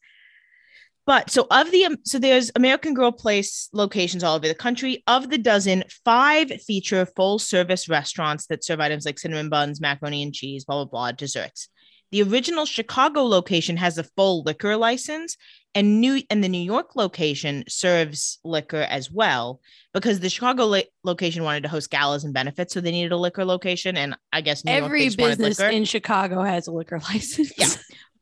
[1.05, 5.03] But so of the um, so there's American Girl Place locations all over the country.
[5.07, 10.21] Of the dozen, five feature full service restaurants that serve items like cinnamon buns, macaroni
[10.21, 11.69] and cheese, blah blah blah, desserts.
[12.11, 15.37] The original Chicago location has a full liquor license,
[15.77, 19.61] and new and the New York location serves liquor as well
[19.93, 23.17] because the Chicago lo- location wanted to host galas and benefits, so they needed a
[23.17, 23.95] liquor location.
[23.95, 27.53] And I guess New Every business in Chicago has a liquor license.
[27.59, 27.67] Yeah.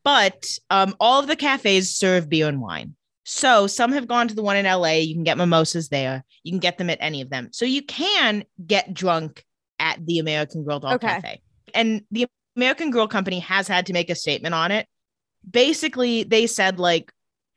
[0.03, 2.93] but um, all of the cafes serve beer and wine.
[3.23, 4.95] So some have gone to the one in LA.
[4.95, 6.25] You can get mimosas there.
[6.43, 7.47] You can get them at any of them.
[7.53, 9.45] So you can get drunk
[9.79, 11.07] at the American Girl Doll Okay.
[11.07, 11.41] Cafe.
[11.73, 14.87] And the American Girl Company has had to make a statement on it.
[15.49, 17.11] Basically, they said, like,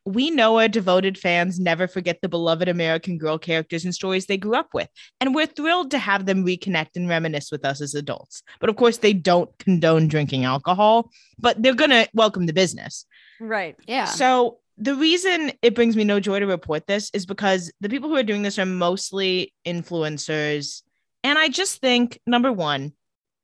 [0.08, 4.38] we know our devoted fans never forget the beloved American Girl characters and stories they
[4.38, 4.88] grew up with.
[5.20, 8.42] And we're thrilled to have them reconnect and reminisce with us as adults.
[8.58, 13.04] But of course, they don't condone drinking alcohol, but they're going to welcome the business.
[13.38, 13.76] Right.
[13.86, 14.06] Yeah.
[14.06, 18.08] So the reason it brings me no joy to report this is because the people
[18.08, 20.82] who are doing this are mostly influencers.
[21.22, 22.92] And I just think, number one,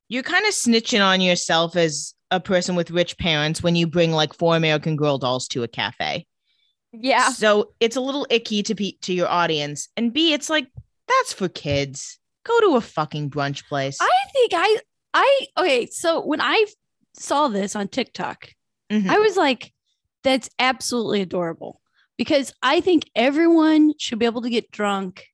[0.09, 4.13] you're kind of snitching on yourself as a person with rich parents when you bring
[4.13, 6.27] like four American Girl dolls to a cafe.
[7.01, 7.31] Yeah.
[7.31, 9.89] So it's a little icky to be to your audience.
[9.97, 10.69] And B, it's like,
[11.09, 12.19] that's for kids.
[12.45, 13.99] Go to a fucking brunch place.
[14.01, 14.79] I think I
[15.15, 16.67] I okay, so when I
[17.15, 18.49] saw this on TikTok,
[18.91, 19.09] Mhm.
[19.09, 19.73] I was like,
[20.23, 21.81] that's absolutely adorable
[22.17, 25.25] because I think everyone should be able to get drunk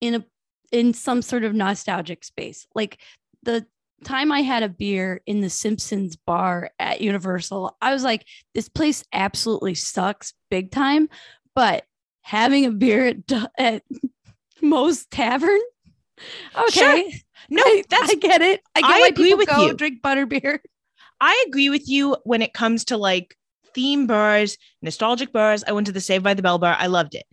[0.00, 0.24] in a
[0.72, 2.66] in some sort of nostalgic space.
[2.74, 3.00] Like
[3.42, 3.66] the
[4.04, 8.68] time I had a beer in the Simpsons bar at Universal, I was like, this
[8.68, 11.08] place absolutely sucks big time.
[11.54, 11.84] But
[12.22, 13.82] having a beer at, at
[14.62, 15.60] Moe's Tavern
[16.56, 17.20] Okay.
[17.48, 18.60] No, I, that's I get it.
[18.74, 19.74] I get I agree with go you.
[19.74, 20.58] drink butterbeer.
[21.20, 23.36] I agree with you when it comes to like
[23.74, 25.64] theme bars, nostalgic bars.
[25.66, 26.76] I went to the Saved by the Bell bar.
[26.78, 27.24] I loved it.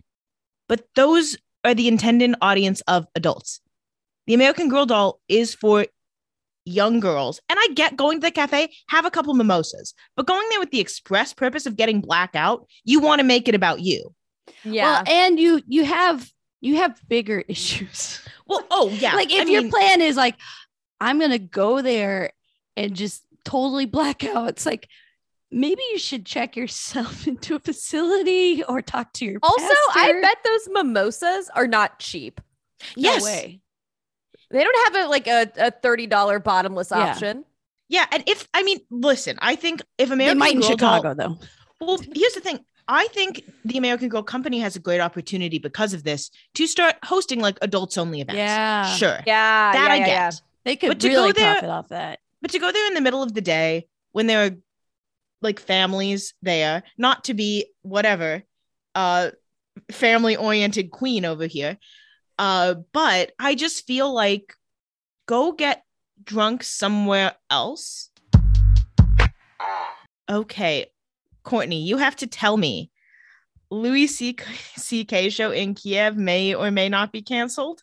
[0.68, 3.60] But those are the intended audience of adults.
[4.26, 5.86] The American Girl doll is for
[6.68, 7.40] young girls.
[7.48, 10.70] And I get going to the cafe, have a couple mimosas, but going there with
[10.70, 14.14] the express purpose of getting blackout, you want to make it about you.
[14.64, 14.84] Yeah.
[14.84, 18.20] Well, and you you have you have bigger issues.
[18.46, 19.14] Well, oh yeah.
[19.14, 20.36] like if I your mean, plan is like,
[21.00, 22.32] I'm gonna go there
[22.76, 24.88] and just totally black out, it's like
[25.50, 30.38] maybe you should check yourself into a facility or talk to your also, I bet
[30.44, 32.40] those mimosas are not cheap.
[32.96, 33.24] No yes.
[33.24, 33.60] way.
[34.50, 36.98] They don't have a like a, a $30 bottomless Yeah.
[37.10, 37.44] option.
[37.90, 41.14] Yeah, and if I mean, listen, I think if American They might in Girl Chicago
[41.14, 41.86] doll, though.
[41.86, 42.58] Well, here's the thing.
[42.86, 46.96] I think the American Girl Company has a great opportunity because of this to start
[47.04, 48.36] hosting like adults only events.
[48.38, 48.84] Yeah.
[48.96, 49.18] Sure.
[49.26, 49.72] Yeah.
[49.72, 50.08] that yeah, I yeah, get.
[50.08, 50.30] yeah.
[50.64, 52.18] They could But to really go there- profit off that.
[52.42, 54.50] But to go there in the middle of the day when there are
[55.42, 58.42] like families there, not to be whatever,
[58.94, 59.30] uh
[59.92, 61.78] family oriented queen over here.
[62.38, 64.54] Uh, but I just feel like
[65.26, 65.84] go get
[66.22, 68.10] drunk somewhere else.
[70.30, 70.86] Okay,
[71.42, 72.90] Courtney, you have to tell me
[73.70, 75.30] Louis C.K.
[75.30, 77.82] show in Kiev may or may not be canceled.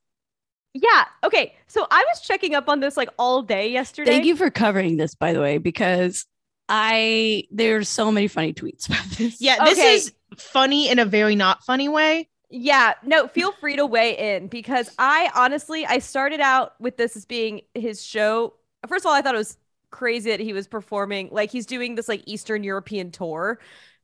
[0.73, 1.05] Yeah.
[1.23, 1.55] Okay.
[1.67, 4.11] So I was checking up on this like all day yesterday.
[4.11, 6.25] Thank you for covering this, by the way, because
[6.67, 9.39] I there's so many funny tweets about this.
[9.39, 9.93] Yeah, this Okay.
[9.95, 12.29] is funny in a very not funny way.
[12.57, 17.17] Yeah, no, feel free to weigh in because I honestly I started out with this
[17.17, 18.53] as being his show.
[18.87, 19.57] First of all, I thought it was
[19.91, 23.59] crazy that he was performing like he's doing this like Eastern European tour.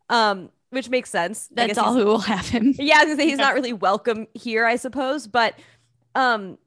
[0.09, 1.49] Um, which makes sense.
[1.57, 2.73] I That's guess all who will have him.
[2.79, 5.27] Yeah, I was gonna say he's not really welcome here, I suppose.
[5.27, 5.55] But
[6.15, 6.57] um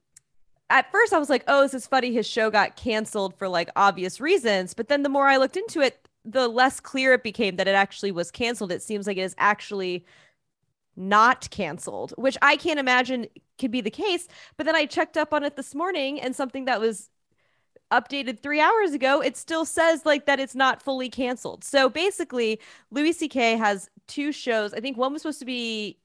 [0.70, 2.12] at first I was like, oh, this is funny.
[2.12, 4.74] His show got canceled for like obvious reasons.
[4.74, 7.74] But then the more I looked into it, the less clear it became that it
[7.74, 8.72] actually was canceled.
[8.72, 10.06] It seems like it is actually
[10.96, 13.26] not canceled, which I can't imagine
[13.58, 14.28] could be the case.
[14.56, 17.10] But then I checked up on it this morning and something that was
[17.92, 21.64] updated three hours ago, it still says like that it's not fully canceled.
[21.64, 23.56] So basically, Louis C.K.
[23.56, 24.74] has two shows.
[24.74, 25.98] I think one was supposed to be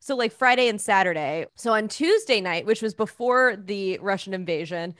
[0.00, 1.46] so like Friday and Saturday.
[1.54, 4.94] So on Tuesday night, which was before the Russian invasion,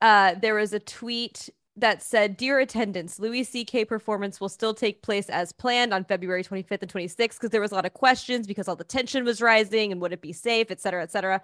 [0.00, 1.50] uh, there was a tweet
[1.80, 3.84] that said, "Dear attendants, Louis C.K.
[3.84, 7.72] performance will still take place as planned on February 25th and 26th because there was
[7.72, 10.70] a lot of questions because all the tension was rising and would it be safe,
[10.70, 11.42] et cetera, et cetera."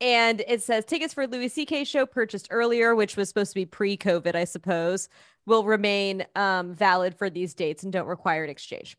[0.00, 1.84] And it says tickets for Louis C.K.
[1.84, 5.08] show purchased earlier, which was supposed to be pre-COVID, I suppose,
[5.46, 8.98] will remain um, valid for these dates and don't require an exchange.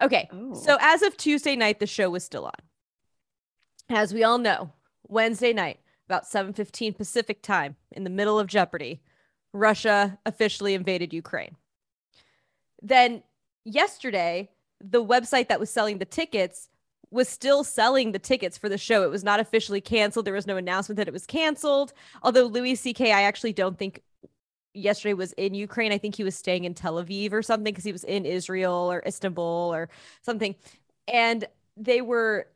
[0.00, 0.54] Okay, Oh.
[0.54, 2.52] so as of Tuesday night, the show was still on.
[3.90, 4.72] As we all know,
[5.06, 9.02] Wednesday night, about 7:15 Pacific time, in the middle of Jeopardy,
[9.52, 11.56] Russia officially invaded Ukraine.
[12.82, 13.22] Then
[13.64, 16.68] yesterday, the website that was selling the tickets
[17.10, 19.02] was still selling the tickets for the show.
[19.02, 20.26] It was not officially canceled.
[20.26, 21.92] There was no announcement that it was canceled.
[22.22, 24.02] Although Louis C.K., I actually don't think
[24.74, 25.92] yesterday was in Ukraine.
[25.92, 28.92] I think he was staying in Tel Aviv or something because he was in Israel
[28.92, 29.88] or Istanbul or
[30.22, 30.54] something.
[31.06, 32.48] And they were,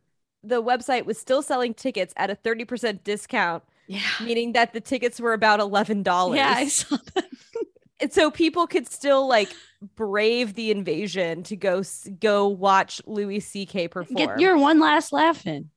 [0.45, 4.01] the website was still selling tickets at a 30% discount, Yeah.
[4.23, 6.37] meaning that the tickets were about $11.
[6.37, 7.29] Yeah, I saw that.
[8.01, 9.53] and so people could still like
[9.97, 11.83] brave the invasion to go
[12.21, 13.89] go watch Louis C.K.
[13.89, 14.17] perform.
[14.17, 15.71] Get your one last laugh in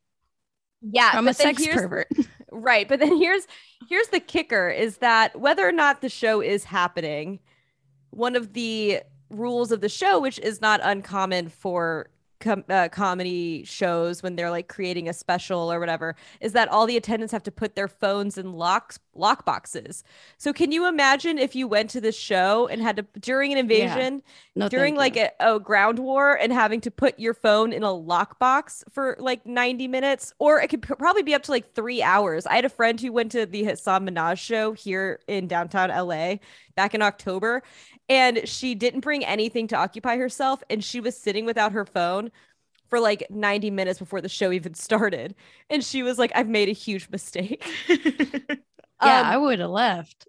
[0.91, 2.07] yeah, from a sex pervert.
[2.57, 3.45] Right, but then here's
[3.89, 7.39] here's the kicker is that whether or not the show is happening,
[8.11, 12.07] one of the rules of the show which is not uncommon for
[12.45, 16.85] com- uh, comedy shows when they're like creating a special or whatever is that all
[16.85, 20.03] the attendants have to put their phones in locks lock boxes.
[20.37, 23.57] So can you imagine if you went to this show and had to during an
[23.57, 24.21] invasion
[24.55, 27.91] No, during like a, a ground war and having to put your phone in a
[27.91, 30.33] lock box for like 90 minutes?
[30.37, 32.45] Or it could p- probably be up to like three hours.
[32.45, 36.35] I had a friend who went to the Hasan Minhaj show here in downtown la
[36.75, 37.63] back in october
[38.09, 42.31] and she didn't bring anything to occupy herself and she was sitting without her phone
[42.89, 45.33] for like 90 minutes before the show even started
[45.69, 47.99] and she was like i've made a huge mistake yeah,
[48.99, 50.27] Um, I would have left.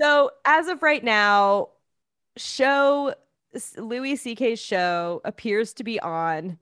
[0.00, 1.68] so as of right now,
[2.36, 3.14] show
[3.76, 6.58] Louis C.K.'s show appears to be on.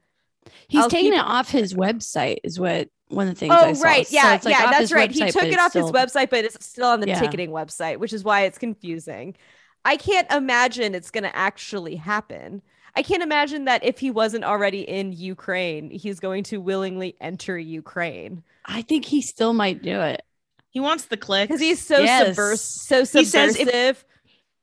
[0.68, 3.54] He's I'll taking keep- it off his website, is what one of the things.
[3.56, 3.84] Oh, I Oh, saw.
[3.84, 4.06] right.
[4.06, 5.10] So Yeah, it's, like, yeah, that's his right.
[5.10, 7.20] He took it it's off his website, but it's still on the Yeah.
[7.20, 9.34] ticketing website, which is why it's confusing.
[9.84, 12.62] I can't imagine it's going to actually happen.
[12.94, 17.56] I can't imagine that if he wasn't already in Ukraine, he's going to willingly enter
[17.58, 18.42] Ukraine.
[18.64, 20.22] I think he still might do it.
[20.70, 21.48] He wants the clicks.
[21.48, 22.36] because he's so Yes.
[22.36, 24.04] subvers- so He says if-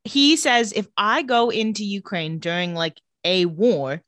[0.04, 4.04] he says if I go into Ukraine during like a war,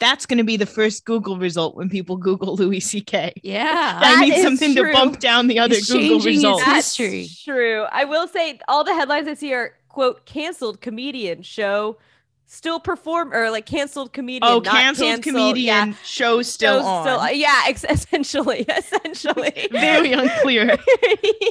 [0.00, 3.32] that's going to be the first Google result when people Google Louis C.K.
[3.42, 3.98] Yeah.
[4.02, 4.86] I need something true.
[4.86, 6.64] to bump down the other He's Google results.
[6.64, 7.28] That's history.
[7.44, 7.82] True.
[7.90, 11.98] I will say all the headlines I see are quote canceled comedian show
[12.46, 14.42] still perform or like canceled comedian.
[14.44, 15.34] oh, not canceled canceled.
[15.34, 15.94] comedian Yeah.
[16.04, 16.86] show still Show's
[17.18, 17.30] on.
[17.36, 19.68] yeah, ex- essentially, essentially.
[19.72, 20.78] Very unclear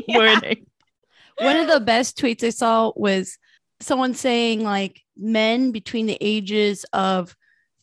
[0.08, 0.18] Yeah.
[0.18, 0.66] wording.
[1.40, 3.38] One of the best tweets I saw was
[3.80, 7.36] someone saying like men between the ages of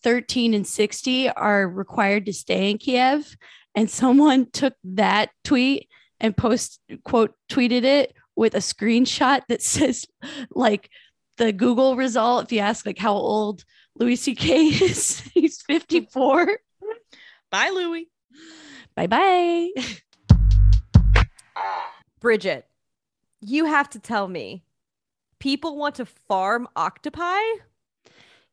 [0.05, 3.37] 13 and 60 are required to stay in Kiev.
[3.75, 5.88] And someone took that tweet
[6.21, 10.07] and post quote tweeted it with a screenshot that says
[10.51, 10.90] like
[11.38, 12.45] the Google result.
[12.45, 13.64] If you ask like how old
[13.97, 14.67] Louis C.K.
[14.67, 16.59] is, he's 54.
[17.51, 18.09] Bye, Louis.
[18.95, 19.71] Bye bye.
[22.21, 22.67] Bridget,
[23.40, 24.64] you have to tell me.
[25.40, 27.40] People want to farm octopi?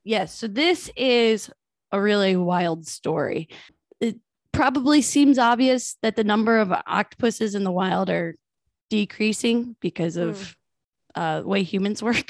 [0.03, 0.33] Yes.
[0.35, 1.49] So this is
[1.91, 3.49] a really wild story.
[3.99, 4.17] It
[4.51, 8.35] probably seems obvious that the number of octopuses in the wild are
[8.89, 10.55] decreasing because of
[11.15, 12.29] uh, the way humans work.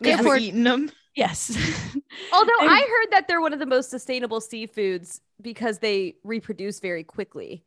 [0.00, 0.90] We're Therefore, eating them.
[1.14, 1.50] yes.
[2.32, 6.80] Although And- I heard that they're one of the most sustainable seafoods because they reproduce
[6.80, 7.64] very quickly.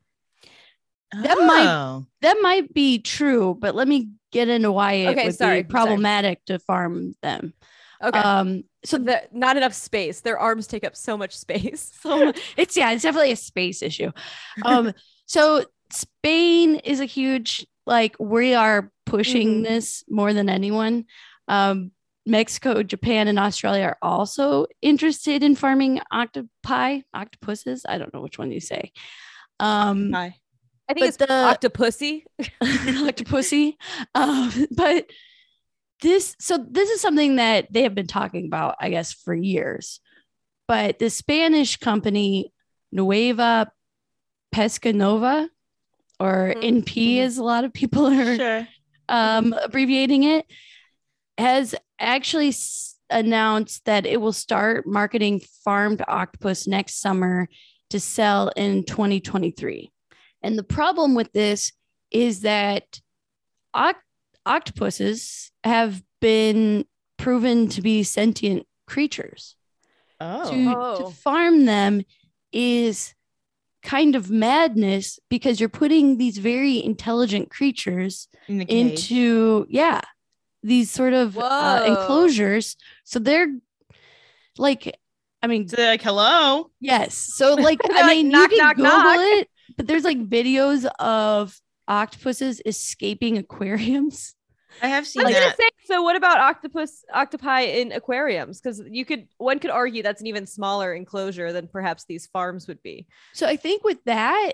[1.11, 2.05] That might- Oh.
[2.21, 5.65] that might be true, but let me get into why it Okay, would sorry, be
[5.65, 5.85] I'm sorry.
[5.85, 7.53] problematic to farm them.
[8.01, 8.17] Okay.
[8.19, 10.21] Um, so the, not enough space.
[10.21, 11.91] Their arms take up so much space.
[12.01, 14.11] so it's yeah, it's definitely a space issue.
[14.63, 14.93] Um,
[15.25, 19.63] so Spain is a huge like we are pushing Mhm.
[19.63, 21.05] this more than anyone.
[21.47, 21.91] Um,
[22.25, 27.85] Mexico, Japan, and Australia are also interested in farming octopi, octopuses.
[27.87, 28.91] I don't know which one you say.
[29.59, 30.13] Um.
[30.89, 32.23] I think it's the- octopussy.
[32.41, 33.75] octopussy.
[34.15, 35.05] Um, but
[36.03, 39.99] this, so this is something that they have been talking about, I guess, for years.
[40.67, 42.53] But the Spanish company
[42.91, 43.71] Nueva
[44.53, 45.49] Pescanova,
[46.19, 47.21] or Mhm, NP, mhm.
[47.23, 48.67] as a lot of people are Sure.
[49.09, 50.45] um, abbreviating it,
[51.37, 57.47] has actually s- announced that it will start marketing farmed octopus next summer
[57.89, 59.91] to sell in 2023.
[60.41, 61.71] And the problem with this
[62.11, 62.99] is that
[63.75, 63.95] oct-
[64.45, 66.85] octopuses have been
[67.17, 69.55] proven to be sentient creatures.
[70.19, 70.49] Oh.
[70.51, 70.97] To, Oh.
[71.09, 72.03] to farm them
[72.51, 73.13] is
[73.81, 79.99] kind of madness because you're putting these very intelligent creatures In the into yeah
[80.61, 83.47] these sort of uh, enclosures so they're
[84.57, 84.97] like
[85.41, 86.71] i mean So like, hello.
[86.79, 89.17] yes so like They're i like, mean knock, you can knock, google knock.
[89.19, 94.35] it but there's like videos of octopuses escaping aquariums
[94.81, 95.69] I have seen I was gonna say.
[95.85, 98.59] So, what about octopus, octopi in aquariums?
[98.59, 102.67] Because you could, one could argue that's an even smaller enclosure than perhaps these farms
[102.67, 103.05] would be.
[103.33, 104.53] so i think with that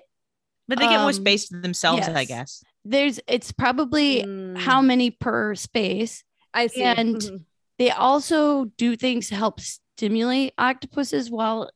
[0.67, 2.63] But they get more Um, space to themselves, I guess.
[2.83, 6.83] there's it's probably Mm, how many per space I see.
[6.83, 7.45] and- Mhm.
[7.77, 11.69] they also do things to help stimulate octopuses while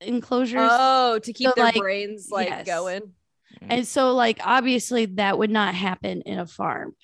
[0.00, 2.66] enclosures oh, to keep So, their like, brains like yes.
[2.66, 3.12] going.
[3.64, 3.72] Mm-hmm.
[3.72, 6.94] And so, like, obviously, that would not happen in a farm.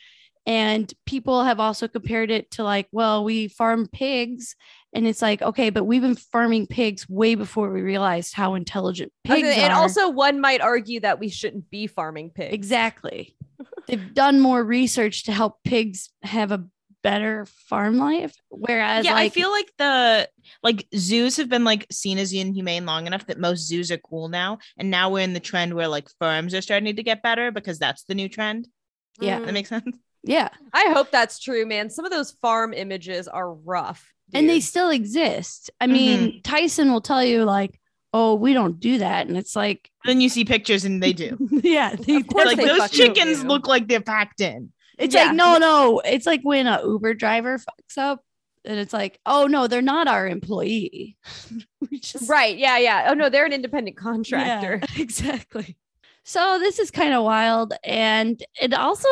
[0.46, 4.56] And people have also compared it to, like, well, we farm pigs.
[4.92, 9.12] And it's like, okay, but we've been farming pigs way before we realized how intelligent
[9.24, 9.80] pigs gonna- and are.
[9.80, 12.54] also, one might argue that we shouldn't be farming pigs.
[12.54, 13.36] exactly.
[13.86, 16.64] They've done more research to help pigs have a
[17.02, 18.34] better farm life.
[18.48, 20.28] Whereas, yeah, like, I feel like the
[20.62, 24.28] like zoos have been like seen as inhumane long enough that most zoos are cool
[24.28, 27.50] now, and now we're in the trend where like farms are starting to get better
[27.50, 28.68] because that's the new trend.
[29.20, 29.40] Yeah.
[29.40, 29.46] Mm.
[29.46, 29.96] That makes sense.
[30.22, 30.48] yeah.
[30.72, 31.90] I hope that's true, man.
[31.90, 34.06] Some of those farm images are rough.
[34.32, 35.70] And they still exist.
[35.80, 37.80] I mean, Tyson will tell you, like,
[38.12, 39.26] oh, we don't do that.
[39.26, 41.36] And it's like, Then you see pictures and they do.
[41.64, 43.48] yeah, they, Of course like they those chickens do.
[43.48, 44.72] look like they're packed in.
[45.00, 45.26] It's Yeah.
[45.26, 46.00] like, no, no.
[46.04, 48.22] It's like when a Uber driver fucks up
[48.64, 51.16] and it's like, oh no, they're not our employee.
[52.00, 52.56] just right.
[52.56, 52.78] Yeah.
[52.78, 53.06] Yeah.
[53.10, 54.80] Oh, no, they're an independent Yeah, contractor.
[54.98, 55.76] exactly.
[56.24, 57.72] So this is kind of wild.
[57.82, 59.08] And it also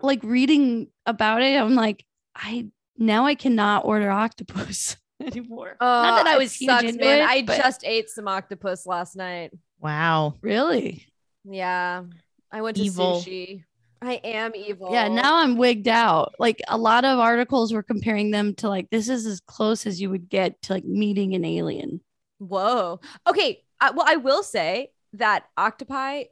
[0.00, 2.04] like reading about it, I'm like,
[2.34, 5.76] I now I cannot order octopus anymore.
[5.80, 7.18] not that I Uh, was it huge sucks, into man.
[7.18, 9.50] it, I but- just ate some octopus last night.
[9.80, 10.34] Wow.
[10.42, 11.04] really.
[11.44, 12.04] Yeah.
[12.52, 13.20] I went to Evil.
[13.20, 13.64] sushi.
[14.02, 14.92] I am evil.
[14.92, 16.34] Yeah, now I'm wigged out.
[16.38, 20.00] Like a lot of articles were comparing them to like this is as close as
[20.00, 22.00] you would get to like meeting an alien.
[22.38, 23.00] Whoa.
[23.26, 23.62] Okay.
[23.80, 26.24] I, well, I will say that octopi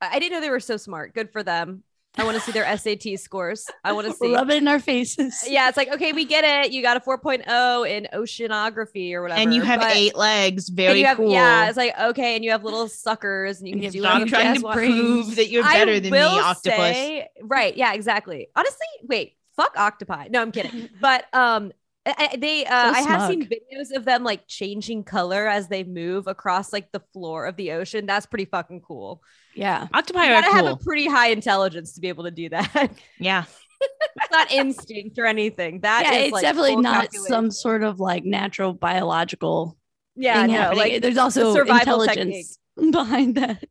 [0.00, 1.14] I I didn't know they were so smart.
[1.14, 1.82] Good for them.
[2.18, 3.66] I want to see their SAT scores.
[3.84, 4.34] I want to see.
[4.34, 5.44] Rub it in our faces.
[5.46, 6.72] Yeah, it's like okay, we get it.
[6.72, 9.40] You got a 4.0 in oceanography or whatever.
[9.40, 10.68] and you have but- eight legs.
[10.68, 11.30] Very you have, cool.
[11.30, 14.06] Yeah, it's like okay, and you have little suckers, and you And can you do
[14.06, 14.76] have Stop anything trying to want.
[14.76, 16.78] prove that you're I better than me, will octopus.
[16.78, 17.76] say- right?
[17.76, 18.48] Yeah, exactly.
[18.56, 20.28] Honestly, wait, fuck octopi.
[20.30, 20.88] No, I'm kidding.
[21.00, 21.72] But um,
[22.06, 25.84] I, I- they uh, I have seen videos of them like changing color as they
[25.84, 28.06] move across like the floor of the ocean.
[28.06, 29.22] That's pretty fucking cool.
[29.56, 29.88] Yeah.
[29.94, 30.66] Octopi You are gotta cool.
[30.66, 32.90] have a pretty high intelligence to be able to do that.
[33.18, 33.44] yeah.
[33.80, 35.80] it's not instinct or anything.
[35.80, 39.76] That yeah, is, it's like, definitely not some sort of like natural biological
[40.14, 40.78] yeah, thing no, happening.
[40.78, 42.58] like There's also survival intelligence
[42.90, 43.64] behind that.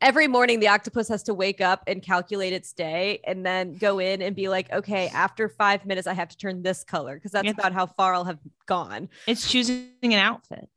[0.00, 3.98] every morning the octopus has to wake up and calculate its day and then go
[3.98, 7.32] in and be like okay after five minutes i have to turn this color because
[7.32, 7.50] that's Yeah.
[7.52, 10.68] about how far i'll have gone It's choosing an outfit.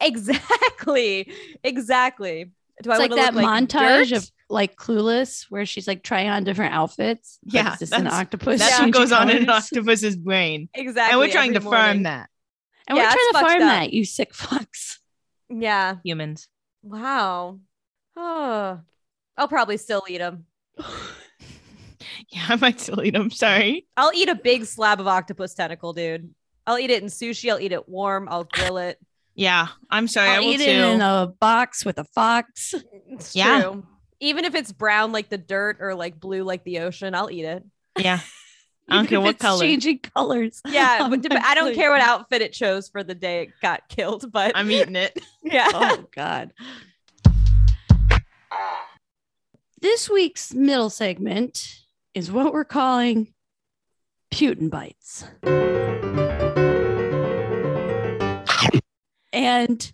[0.00, 1.30] exactly
[1.62, 2.52] exactly
[2.82, 4.12] do It's like that look montage dirt?
[4.18, 7.38] of like Clueless where she's like trying on different outfits.
[7.44, 8.58] Yeah, it's just an octopus.
[8.60, 10.68] That's changing what goes on in an octopus's brain.
[10.74, 11.80] exactly and we're trying every to morning.
[11.82, 12.28] farm that.
[12.88, 13.68] And Yeah, we're trying to farm up.
[13.68, 14.98] that, you sick fucks.
[15.48, 16.48] yeah Humans.
[16.82, 17.58] wow
[18.16, 18.80] oh
[19.36, 20.46] i'll probably still eat them
[22.28, 23.30] Yeah, I might still eat them.
[23.30, 23.86] Sorry.
[23.96, 26.32] i'll eat a big slab of octopus tentacle dude
[26.66, 28.98] i'll eat it in sushi i'll eat it warm i'll grill it
[29.40, 30.28] Yeah, I'm sorry.
[30.30, 30.64] I I'll eat too.
[30.64, 32.74] it in a box with a fox.
[33.08, 33.62] it's Yeah.
[33.62, 33.86] true
[34.22, 37.46] even if it's brown like the dirt or like blue like the ocean i'll eat
[37.46, 37.64] it
[37.98, 38.20] yeah.
[38.88, 39.60] I don't care what it's color.
[39.62, 40.60] Changing colors.
[40.66, 43.50] Yeah, on but dep- I don't care what outfit it chose for the day it
[43.62, 45.16] got killed, but I'm eating it.
[45.44, 45.68] yeah.
[45.72, 46.52] Oh God.
[49.80, 51.82] This week's middle segment
[52.14, 53.32] is what we're calling
[54.32, 55.24] Putin bites.
[59.40, 59.92] And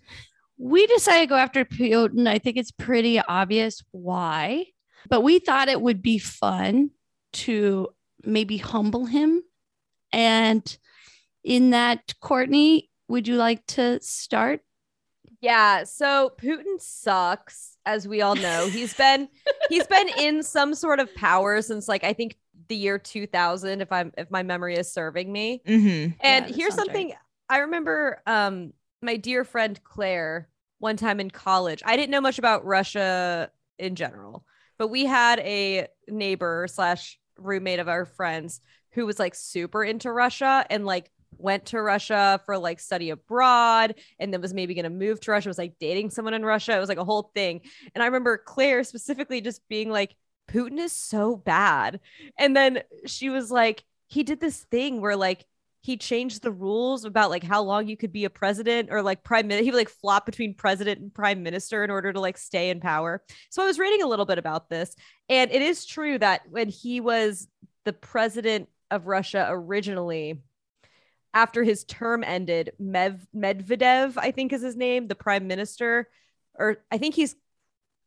[0.57, 2.27] we decided to go after Putin.
[2.27, 4.65] I think it's pretty obvious why,
[5.09, 6.91] but we thought it would be fun
[7.33, 7.89] to
[8.23, 9.43] maybe humble him.
[10.11, 10.77] And
[11.43, 14.61] in that, Courtney, would you like to start?
[15.39, 18.67] Yeah, so Putin sucks, as we all know.
[18.67, 19.29] He's been
[19.69, 22.35] he's been in some sort of power since like I think
[22.67, 25.61] the year 2000 if I'm if my memory is serving me.
[25.65, 26.13] Mm-hmm.
[26.19, 26.95] And that here's sounds right.
[26.95, 27.13] something
[27.49, 31.81] I remember um my dear friend Claire one time in college.
[31.85, 34.43] I didn't know much about Russia in general,
[34.77, 40.11] but we had a neighbor slash roommate of our friends who was like super into
[40.11, 44.83] Russia and like went to Russia for like study abroad and then was maybe going
[44.83, 46.75] to move to Russia was like dating someone in Russia.
[46.75, 47.61] It was like a whole thing.
[47.93, 50.15] And I remember Claire specifically just being like
[50.49, 51.99] Putin is so bad.
[52.39, 55.45] And then she was like he did this thing where like
[55.87, 59.23] he changed the rules about like how long you could be a president or like
[59.23, 59.63] prime minister.
[59.63, 62.81] He would like flop between president and prime minister in order to like stay in
[62.81, 63.23] power.
[63.49, 64.93] So I was reading a little bit about this,
[65.29, 67.47] and it is true that when he was
[67.85, 70.41] the president of Russia originally,
[71.33, 76.09] after his term ended, Medvedev, I think is his name, the prime minister,
[76.53, 77.33] or I think he's.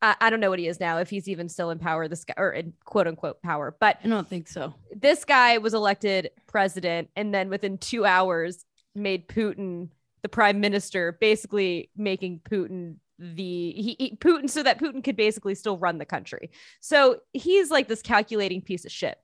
[0.02, 2.24] I I don't know what he is now, if he's even still in power, this
[2.24, 4.74] guy, or in quote unquote power, but I don't think so.
[4.94, 9.88] this guy was elected president and then within two hours made Putin
[10.22, 15.54] the prime minister, basically making Putin the he, he Putin so that Putin could basically
[15.54, 16.50] still run the country.
[16.80, 19.18] So he's like this calculating piece of shit.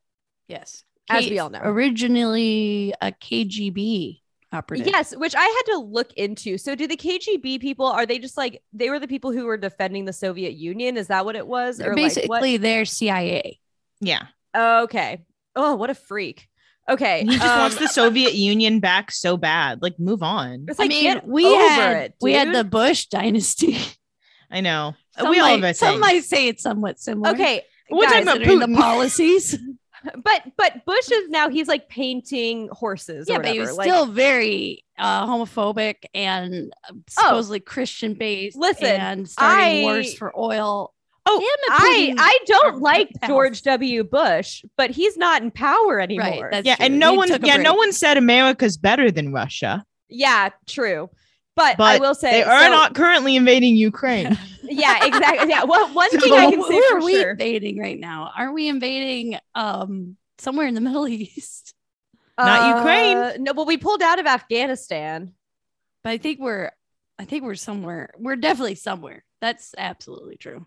[0.49, 0.85] Yes.
[1.09, 1.61] As K- we all know.
[1.62, 4.20] Originally a KGB
[4.53, 4.86] operative.
[4.86, 6.59] Yes, which I had to look into.
[6.59, 9.57] So do the KGB people are they just like they were the people who were
[9.57, 10.97] defending the Soviet Union?
[10.97, 11.78] Is that what it was?
[11.78, 12.14] They're Or like what?
[12.14, 13.59] basically they're CIA.
[14.01, 14.26] Yeah.
[14.57, 15.24] Okay.
[15.55, 16.49] Oh, what a freak.
[16.88, 17.22] Okay.
[17.24, 19.82] He just um, wants the Soviet Union back so bad.
[19.82, 20.66] Like, move on.
[20.68, 23.76] it's I mean, get we over had it, we had the Bush dynasty.
[24.51, 24.94] I know.
[25.18, 26.01] Some we all have might, some things.
[26.01, 27.30] might say it's somewhat similar.
[27.30, 27.62] Okay.
[27.90, 29.59] We're guys, talking about considering the policies.
[30.27, 33.27] but but Bush is now he's like painting horses.
[33.29, 38.57] yeah, or but he was like, still very uh, homophobic and uh, supposedly Christian based.
[38.57, 40.93] Listen, and starting I- wars for oil.
[41.29, 41.47] Oh, Him
[42.09, 43.11] and I I don't like.
[43.27, 44.05] George W.
[44.05, 46.51] Bush, but he's not in power anymore.
[46.53, 46.87] that's Yeah, true.
[46.87, 50.51] and no He one, took a yeah, no one said America's better than Russia, yeah,
[50.68, 51.11] true.
[51.57, 54.39] But, but I will say they are so- not currently invading Ukraine.
[54.70, 55.48] Yeah, exactly.
[55.48, 55.64] Yeah.
[55.64, 57.30] Well, one So thing I can who say are for we sure.
[57.30, 58.30] invading right now?
[58.36, 61.74] Aren't we invading um somewhere in the Middle East?
[62.38, 63.18] Not Ukraine.
[63.18, 65.32] Uh, No, but we pulled out of Afghanistan.
[66.04, 66.70] But I think we're
[67.18, 68.10] I think we're somewhere.
[68.18, 69.24] We're definitely somewhere.
[69.40, 70.66] That's absolutely true.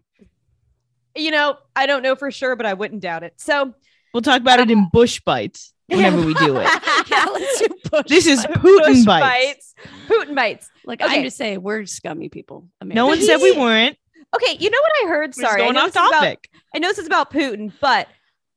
[1.15, 3.33] You know, I don't know for sure, but I wouldn't doubt it.
[3.37, 3.73] So
[4.13, 6.63] We'll talk about it in Bush bites whenever we do it.
[7.09, 8.05] yeah, let's do Bush.
[8.07, 8.45] This is.
[8.45, 9.73] Putin bites.
[9.75, 9.75] bites.
[10.07, 10.69] Putin bites.
[10.85, 11.17] like okay.
[11.17, 12.67] I'm just saying we're scummy people.
[12.83, 13.97] No one said we weren't.
[14.35, 15.19] Okay, you know what I heard?
[15.21, 16.49] We're just Sorry, I going know off this is about- topic.
[16.75, 18.07] I know this is about Putin, but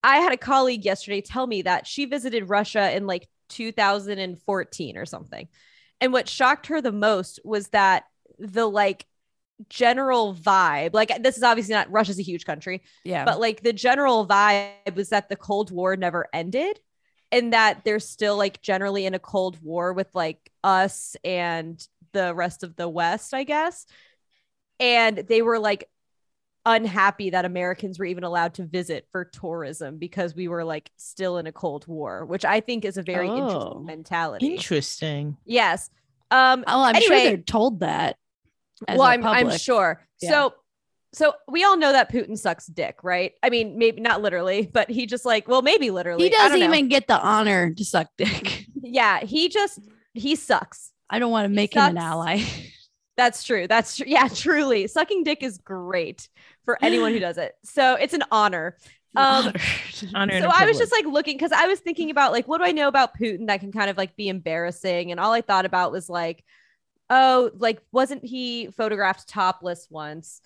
[0.05, 5.07] I had a colleague yesterday tell me that she visited Russia in like 2014 or
[5.07, 5.49] something.
[6.01, 8.05] And what shocked her the most was that
[8.39, 9.07] the like
[9.69, 13.25] general vibe, like this is obviously not Russia's a huge country, Yeah.
[13.25, 16.81] but like the general vibe was that the Cold War never ended
[17.33, 22.35] and that they're still like generally in a Cold War with like us and the
[22.35, 23.87] rest of the West, I guess.
[24.79, 25.89] And they were like
[26.65, 31.39] unhappy that Americans were even allowed to visit for tourism because we were like still
[31.39, 33.37] in a Cold War, which I think is a very Oh.
[33.37, 34.55] interesting mentality.
[34.55, 35.37] Interesting.
[35.45, 35.91] yes.
[36.31, 38.17] Um oh, I'm sure they're told that.
[38.89, 40.07] well, a I'm, I'm sure.
[40.21, 40.31] Yeah.
[40.31, 40.55] So,
[41.15, 43.33] so we all know that Putin sucks dick, right?
[43.43, 46.25] I mean, maybe not literally, but he just like, well, maybe literally.
[46.25, 48.67] He doesn't even get the honor to suck dick.
[48.83, 49.79] Yeah, he just
[50.15, 50.93] he sucks.
[51.09, 52.43] I don't want to make him an ally.
[53.17, 53.69] That's true.
[53.69, 54.07] That's true.
[54.09, 56.29] Yeah, truly, sucking dick is great
[56.65, 57.55] for anyone who does it.
[57.65, 58.77] So it's an honor.
[59.15, 59.53] Um,
[60.15, 62.57] Honor and so I was just like looking because I was thinking about like what
[62.57, 65.43] do I know about Putin that can kind of like be embarrassing, and all I
[65.43, 66.43] thought about was like,
[67.11, 70.41] oh, like wasn't he photographed topless once?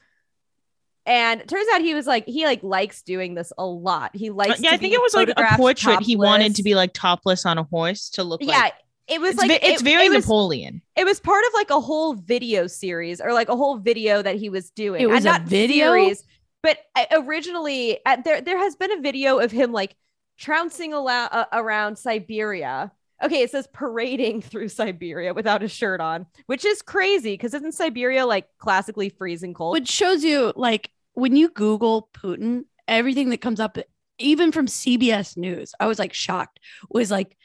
[1.07, 4.11] And it turns out he was like he like likes doing this a lot.
[4.15, 4.61] He likes.
[4.61, 6.01] yeah, to I think be it was like a photographed portrait.
[6.03, 8.75] He wanted to be like topless on a horse to look like Yeah, like.
[9.07, 10.83] it was It's, like ve- it's it- very it was, Napoleon.
[10.97, 14.35] it was part of like a whole video series or like a whole video that
[14.37, 15.01] he was doing.
[15.01, 15.87] It was And a not video?
[15.93, 16.25] series,
[16.63, 19.95] but uh, originally uh, there there has been a video of him like
[20.39, 22.91] trouncing alou- uh, around Siberia.
[23.25, 27.73] Okay, it says parading through Siberia without a shirt on, which is crazy because isn't
[27.73, 29.73] Siberia like classically freezing cold?
[29.73, 33.79] Which shows you, like, when you Google Putin, everything that comes up,
[34.19, 36.61] even from CBS News, I was like shocked,
[36.91, 37.37] was like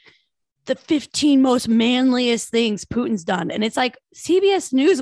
[0.66, 3.50] the 15 most manliest things Putin's done.
[3.50, 5.00] And it's like CBS News.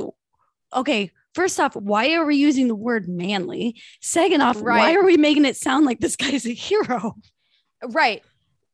[0.74, 3.74] Okay, first off, why are we using the word manly?
[4.00, 4.78] Second off, right.
[4.78, 7.16] why are we making it sound like this guy's a hero?
[7.88, 8.22] right.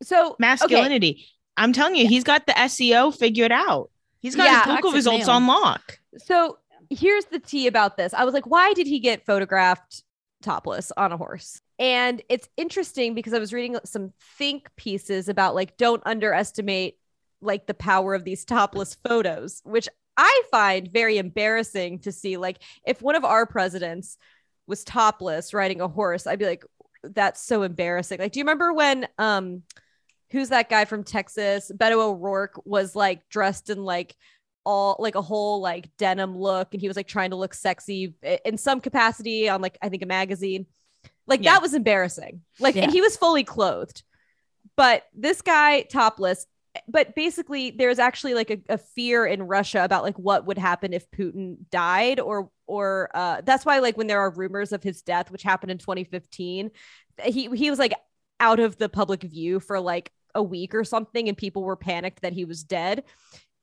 [0.02, 1.26] So okay, Masculinity.
[1.56, 3.90] I'm telling you, he's got the SEO figured out.
[4.20, 4.64] He's got Yeah.
[4.66, 5.36] his Google results male.
[5.36, 5.98] on lock.
[6.18, 6.58] So
[6.90, 8.14] here's the tea about this.
[8.14, 10.02] I was like, why did he get photographed
[10.42, 11.60] topless on a horse?
[11.78, 16.98] And it's interesting because I was reading some think pieces about like, don't underestimate
[17.40, 22.36] like the power of these topless photos, which I find very embarrassing to see.
[22.38, 24.16] Like, if one of our presidents
[24.66, 26.64] was topless riding a horse, I'd be like,
[27.02, 28.18] that's so embarrassing.
[28.18, 29.62] Like, do you remember when, um,
[30.30, 31.70] who's that guy from Texas?
[31.74, 34.16] Beto O'Rourke was like dressed in like
[34.66, 38.14] all like a whole like denim look and he was like trying to look sexy
[38.24, 40.66] eh, in some capacity on like I think a magazine.
[41.28, 41.52] Like Yeah.
[41.52, 42.42] that was embarrassing.
[42.58, 42.82] Like Yeah.
[42.82, 44.02] and he was fully clothed.
[44.76, 49.84] But this guy topless eh, but basically there's actually like a, a fear in Russia
[49.84, 54.08] about like what would happen if Putin died or or uh that's why like when
[54.08, 56.70] there are rumors of his death which happened in 2015
[57.18, 57.94] eh, he he was like
[58.40, 62.20] out of the public view for like a week or something and people were panicked
[62.22, 63.04] that he was dead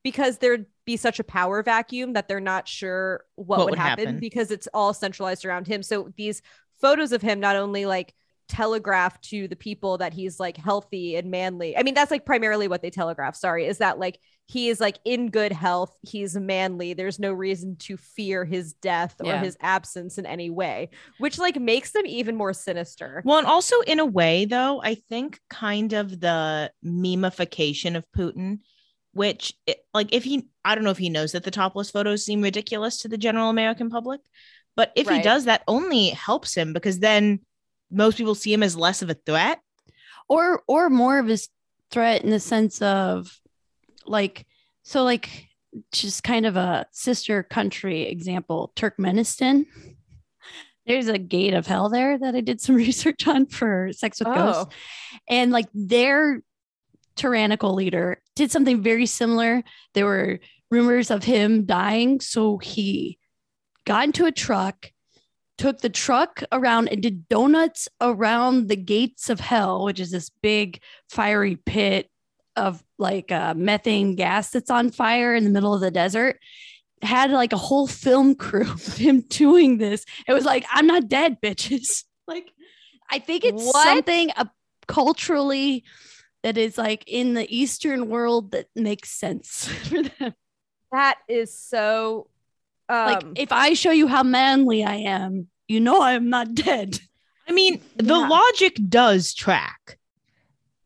[0.04, 3.78] because there'd be such a power vacuum that they're not sure what, What would, would
[3.80, 4.20] happen, happen.
[4.20, 5.82] because it's all centralized around him.
[5.82, 6.42] So these
[6.80, 8.14] photos of him not only like
[8.46, 11.74] telegraph to the people that he's like healthy and manly.
[11.76, 13.34] I mean, that's like primarily what they telegraph.
[13.34, 16.92] Sorry, is that like he is like in good health, he's manly.
[16.92, 19.40] There's no reason to fear his death or Yeah.
[19.42, 23.22] his absence in any way, which like makes them even more sinister.
[23.24, 28.58] Well, and also in a way, though, I think kind of the memification of Putin,
[29.14, 32.24] which, it, like, if he, I don't know if he knows that the topless photos
[32.24, 34.20] seem ridiculous to the general American public,
[34.76, 37.40] but if he does, that only helps him because then
[37.90, 39.60] most people see him as less of a threat.
[40.28, 41.48] or or more of his
[41.90, 43.38] threat in the sense of
[44.06, 44.46] like
[44.82, 45.28] so like
[45.92, 49.66] just kind of a sister country example turkmenistan
[50.86, 54.28] there's a gate of hell there that i did some research on for sex with
[54.28, 54.34] Oh.
[54.34, 54.74] ghosts
[55.28, 56.42] and like their
[57.16, 59.62] tyrannical leader did something very similar.
[59.94, 60.40] There were
[60.70, 63.18] rumors of him dying so he
[63.86, 64.90] got into a truck
[65.56, 70.30] took the truck around and did donuts around the gates of hell which is this
[70.42, 72.10] big fiery pit
[72.56, 76.38] of like uh, methane gas that's on fire in the middle of the desert.
[77.02, 80.04] Had like a whole film crew of him doing this.
[80.26, 82.04] It was like i'm not dead bitches.
[82.26, 82.50] Like
[83.10, 83.84] i think it's What?
[83.84, 84.46] something uh,
[84.88, 85.84] culturally
[86.44, 90.34] that is like in the eastern world that makes sense for them
[90.92, 92.28] That is so
[92.88, 97.00] um like if i show you how manly i am you know i'm not dead
[97.48, 98.26] I mean, the Yeah.
[98.28, 99.98] logic does track.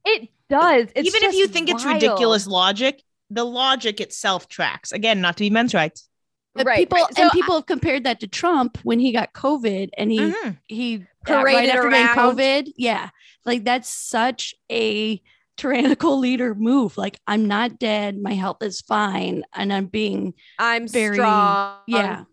[0.05, 0.89] it does.
[0.97, 3.01] It's Even if you just think it's ridiculous logic,
[3.31, 4.91] the logic itself tracks.
[4.91, 6.09] Again, not to be men's rights.
[6.57, 7.15] But Right, people right.
[7.15, 10.19] So and I- people have compared that to Trump when he got COVID and he
[10.19, 10.59] Mhm.
[10.67, 12.37] he Paraded right after getting around.
[12.37, 12.73] COVID.
[12.77, 13.11] Yeah,
[13.45, 15.23] like that's such a
[15.59, 16.97] tyrannical leader move.
[16.97, 21.77] Like I'm not dead, my health is fine, and I'm being I'm Very- strong.
[21.87, 22.25] yeah.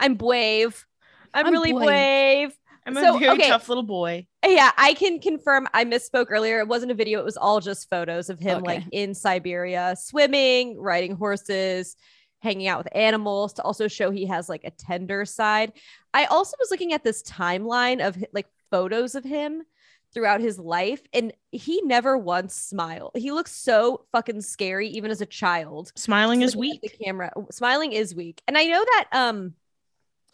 [0.00, 0.86] I'm brave.
[1.34, 1.84] I'm, I'm really brave.
[1.86, 2.52] brave.
[2.86, 3.48] I'm So, a very okay.
[3.50, 4.26] tough little boy.
[4.46, 5.66] Yeah, I can confirm.
[5.74, 6.60] I misspoke earlier.
[6.60, 7.18] It wasn't a video.
[7.18, 11.96] It was all just photos of him, like in Siberia, swimming, riding horses,
[12.38, 15.72] hanging out with animals to also show he has like a tender side.
[16.14, 19.62] I also was looking at this timeline of like photos of him
[20.14, 23.12] throughout his life, and he never once smiled.
[23.14, 25.92] He looks so fucking scary, even as a child.
[25.96, 26.80] Smiling is weak.
[26.82, 29.54] The camera smiling is weak, and I know that um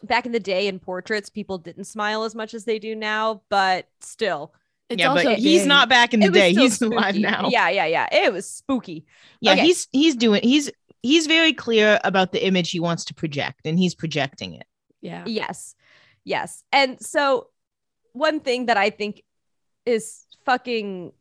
[0.03, 3.41] back in the day in portraits, people didn't smile as much as they do now,
[3.49, 4.53] but still,
[4.89, 5.67] It's yeah, but he's big.
[5.67, 6.51] not back in the day.
[6.51, 7.49] still He's alive now.
[7.49, 8.07] Yeah, yeah, yeah.
[8.11, 9.05] It was spooky.
[9.41, 9.53] yeah.
[9.53, 9.61] Okay.
[9.61, 10.41] He's he's doing.
[10.43, 10.71] He's
[11.01, 14.65] he's very clear about the image he wants to project, and he's projecting it.
[15.01, 15.23] Yeah.
[15.25, 15.75] Yes,
[16.23, 16.63] yes.
[16.71, 17.47] And so,
[18.13, 19.21] one thing that I think
[19.85, 21.11] is fucking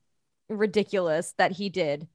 [0.49, 2.09] ridiculous that he did.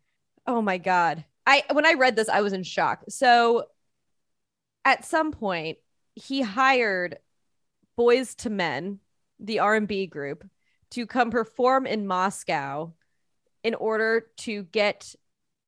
[0.48, 1.26] Oh my god!
[1.46, 3.04] I when I read this, I was in shock.
[3.10, 3.66] So,
[4.86, 5.78] at some point,
[6.16, 7.18] he hired
[7.98, 9.00] Boyz II Men,
[9.40, 10.48] the R and B group,
[10.92, 12.94] to come perform in Moscow
[13.64, 15.16] in order to get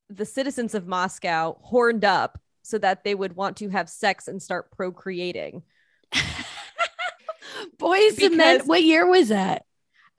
[0.10, 4.42] the citizens of Moscow horned up so that they would want to have sex and
[4.42, 5.64] start procreating.
[7.78, 8.62] Boyz II Men.
[8.62, 9.66] What year was that?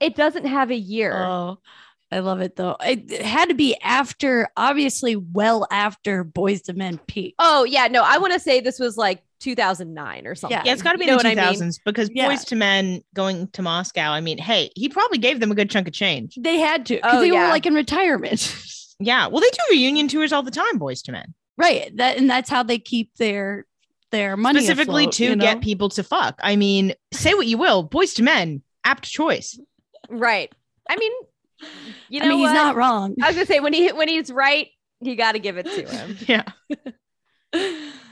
[0.03, 1.15] It doesn't have a year.
[1.23, 1.57] Oh,
[2.11, 2.75] I love it though.
[2.81, 7.35] It, it had to be after, obviously, well after Boyz II Men peak.
[7.39, 10.59] Oh yeah, no, I want to say this was like 2009 or something.
[10.63, 11.59] Yeah, it's got to be You in the what I mean?
[11.59, 12.29] 2000s because Yeah.
[12.29, 14.11] Boyz II Men going to Moscow.
[14.11, 16.35] I mean, hey, he probably gave them a good chunk of change.
[16.39, 18.55] They had to because Oh, they were like in retirement.
[18.99, 20.79] Yeah, well, they do reunion tours all the time.
[20.79, 21.93] Boyz II Men, right.
[21.97, 23.65] That and that's how they keep their
[24.11, 25.43] their money specifically afloat, to you know?
[25.43, 26.39] get people to fuck.
[26.41, 29.59] I mean, say what you will, Boyz II Men, apt choice.
[30.09, 30.51] Right.
[30.89, 31.11] I mean,
[32.09, 33.15] you know I mean, he's not wrong.
[33.21, 34.69] I was gonna say when he when he's right,
[35.01, 36.17] you got to give it to him.
[36.27, 36.43] Yeah,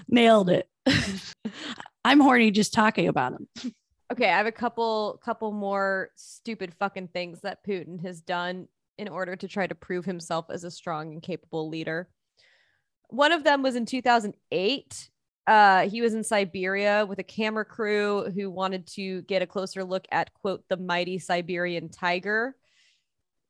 [0.07, 0.69] Nailed it.
[2.05, 3.73] I'm horny just talking about him.
[4.11, 8.67] Okay, I have a couple couple more stupid fucking things that Putin has done
[8.97, 12.09] in order to try to prove himself as a strong and capable leader.
[13.09, 15.09] One of them was in 2008.
[15.47, 19.83] Uh, he was in Siberia with a camera crew who wanted to get a closer
[19.83, 22.55] look at quote the mighty Siberian tiger.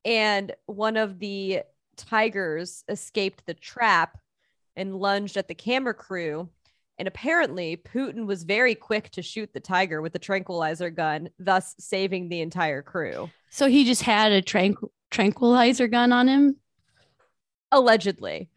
[0.05, 1.63] And one of the
[1.97, 4.17] tigers escaped the trap
[4.75, 6.49] and lunged at the camera crew.
[6.97, 11.75] And apparently, Putin was very quick to shoot the tiger with the tranquilizer gun, thus
[11.79, 13.29] saving the entire crew.
[13.49, 16.57] So he just had a tranqu- tranquilizer gun on him.
[17.71, 18.49] Allegedly.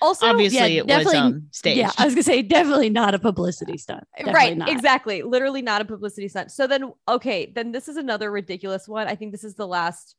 [0.00, 1.78] Also, obviously yeah, it was definitely- um, staged.
[1.78, 4.04] Yeah, I was gonna say definitely not a publicity stunt.
[4.16, 4.68] Definitely right, not.
[4.68, 5.22] exactly.
[5.22, 6.50] Literally not a publicity stunt.
[6.50, 9.06] So then, okay, then this is another ridiculous one.
[9.06, 10.16] I think this is the last,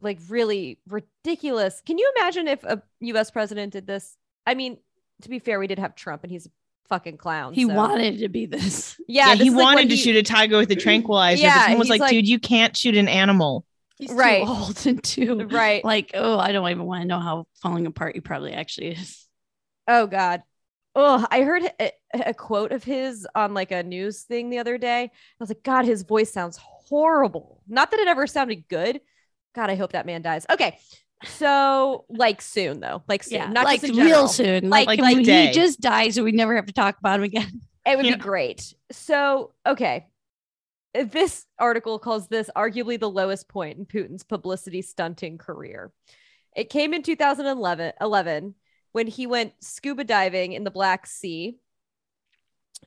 [0.00, 1.80] like, really ridiculous.
[1.86, 4.16] Can you imagine if a US president did this?
[4.46, 4.76] I mean,
[5.22, 6.50] to be fair, we did have Trump and he's a
[6.88, 7.54] fucking clown.
[7.54, 9.00] He so- wanted to be this.
[9.08, 11.40] yeah, Yeah, this he is like wanted to he- shoot a tiger with a tranquilizer.
[11.42, 13.64] Yeah, but someone was like, like- dude, you can't shoot an animal.
[14.02, 14.42] He's Right.
[14.44, 15.84] too old and too Right.
[15.84, 19.26] like oh I don't even want to know how falling apart he probably actually is.
[19.88, 20.42] Oh God.
[20.94, 24.76] Oh, I heard a, a quote of his on like a news thing the other
[24.76, 25.04] day.
[25.04, 27.62] I was like, God, his voice sounds horrible.
[27.66, 29.00] Not that it ever sounded good.
[29.54, 30.44] God, I hope that man dies.
[30.50, 30.78] Okay.
[31.24, 34.68] So like soon though, like soon, Yeah, not like just real soon.
[34.68, 37.62] Like- Like, like he just dies and we never have to talk about him again.
[37.86, 38.16] It would Yeah.
[38.16, 38.74] be great.
[38.92, 40.06] So, okay.
[40.94, 45.92] Uh, this article calls this arguably the lowest point in Putin's publicity stunting career.
[46.56, 48.54] It came in 2011 11,
[48.92, 51.58] when he went scuba diving in the Black Sea.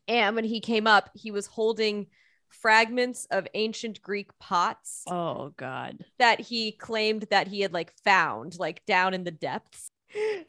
[0.08, 2.08] And when he came up, he was holding
[2.50, 6.04] fragments of ancient Greek pots Oh God.
[6.20, 9.90] that he claimed that he had like found like down in the depths.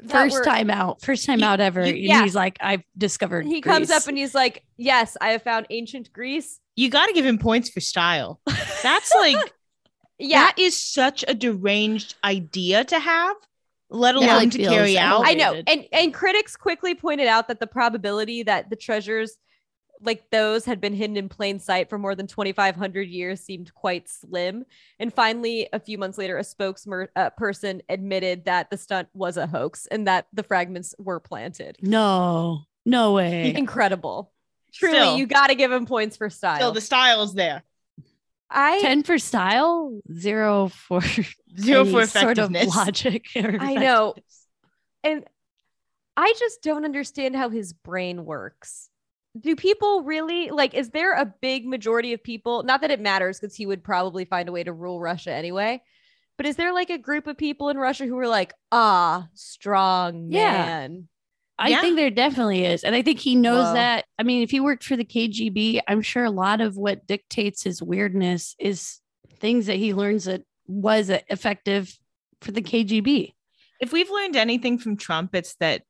[0.09, 1.01] First were- time out.
[1.03, 1.81] First time He- out ever.
[1.81, 2.23] and yeah.
[2.23, 3.47] he's like, I've discovered.
[3.47, 6.61] He comes up and he's like, Yes, I have found ancient Greece.
[6.77, 8.41] You got to give him points for style.
[8.83, 9.55] That's like,
[10.19, 13.37] Yeah, that is such a deranged idea to have,
[13.91, 15.27] let Yeah, alone like to feels carry out.
[15.27, 15.63] I know.
[15.67, 19.37] And and critics quickly pointed out that the probability that the treasures
[20.03, 24.09] like those had been hidden in plain sight for more than 2500 years seemed quite
[24.09, 24.65] slim.
[24.99, 29.37] And finally, a few months later, a spokesperson uh, person admitted that the stunt was
[29.37, 31.79] a hoax and that the fragments were planted.
[31.83, 33.55] No, no way.
[33.55, 34.33] Incredible.
[34.77, 35.17] Truly, Still.
[35.19, 36.57] you got to give him points for style.
[36.57, 37.63] Still, the style is there.
[38.51, 41.01] I 10 for style, zero for
[41.59, 42.77] Zero any for sort of effectiveness.
[42.77, 43.27] logic.
[43.37, 44.15] I know.
[45.03, 45.25] and
[46.17, 48.89] I just don't understand how his brain works.
[49.39, 52.63] Do people really like, is there a big majority of people?
[52.63, 55.83] Not that it matters because he would probably find a way to rule Russia anyway.
[56.39, 60.29] But is there like a group of people in Russia who are like, ah, strong
[60.31, 60.53] Yeah.
[60.53, 61.09] man?
[61.59, 61.81] I Yeah.
[61.81, 62.85] think there definitely is.
[62.85, 63.75] And I think he knows Whoa.
[63.75, 64.05] that.
[64.19, 67.63] I mean, if he worked for the KGB, I'm sure a lot of what dictates
[67.63, 69.01] his weirdness is
[69.41, 71.97] things that he learns that was effective
[72.43, 73.33] for the KGB.
[73.81, 75.83] If we've learned anything from Trump, it's that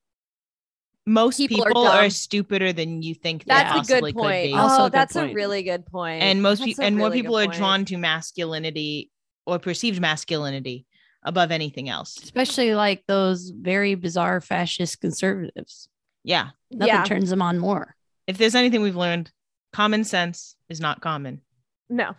[1.09, 4.23] most People people, are are, stupider than you think they That's a possibly good could
[4.23, 4.45] point.
[4.47, 4.55] be.
[4.55, 6.21] Also oh, good that's a really good point.
[6.23, 7.57] and most That's people and more really good people are point.
[7.57, 9.11] drawn to masculinity
[9.47, 10.85] or perceived masculinity
[11.27, 12.17] above anything else.
[12.23, 15.89] Especially like those very bizarre fascist conservatives.
[16.25, 16.51] Yeah.
[16.71, 17.95] Nothing yeah, turns them on more.
[18.27, 19.31] If there's anything we've learned,
[19.73, 21.43] common sense is not common.
[21.91, 22.15] no,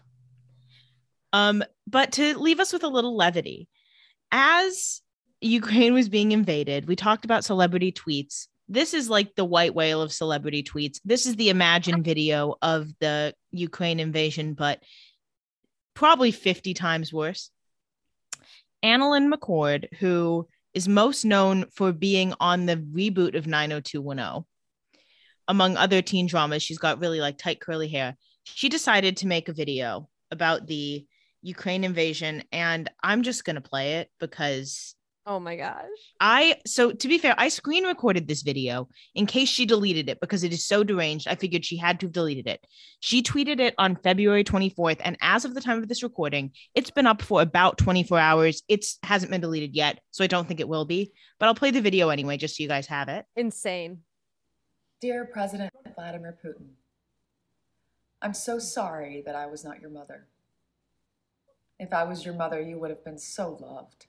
[1.33, 3.67] Um, but to leave us with a little levity,
[4.31, 5.01] as
[5.41, 8.47] Ukraine was being invaded, we talked about celebrity tweets.
[8.69, 10.99] This is like the white whale of celebrity tweets.
[11.05, 14.83] This is the Imagine video of the Ukraine invasion, but
[15.93, 17.49] probably 50 times worse.
[18.83, 24.45] AnnaLynne McCord, who is most known for being on the reboot of 90210,
[25.47, 28.15] among other teen dramas, she's got really like tight curly hair.
[28.43, 31.05] She decided to make a video about the
[31.41, 34.95] Ukraine invasion, and I'm just gonna play it because
[35.27, 35.85] oh my gosh,
[36.19, 40.19] I so to be fair, I screen recorded this video in case she deleted it
[40.19, 41.27] because it is so deranged.
[41.27, 42.65] I figured she had to have deleted it.
[43.01, 46.89] She tweeted it on February 24th, and as of the time of this recording, it's
[46.89, 48.63] been up for about 24 hours.
[48.67, 51.11] It's hasn't been deleted yet, so I don't think it will be.
[51.39, 53.25] But I'll play the video anyway, just so you guys have it.
[53.35, 53.99] insane.
[54.99, 56.69] Dear President Vladimir Putin,
[58.21, 60.25] I'm so sorry that I was not your mother.
[61.79, 64.07] If I was your mother, you would have been so loved,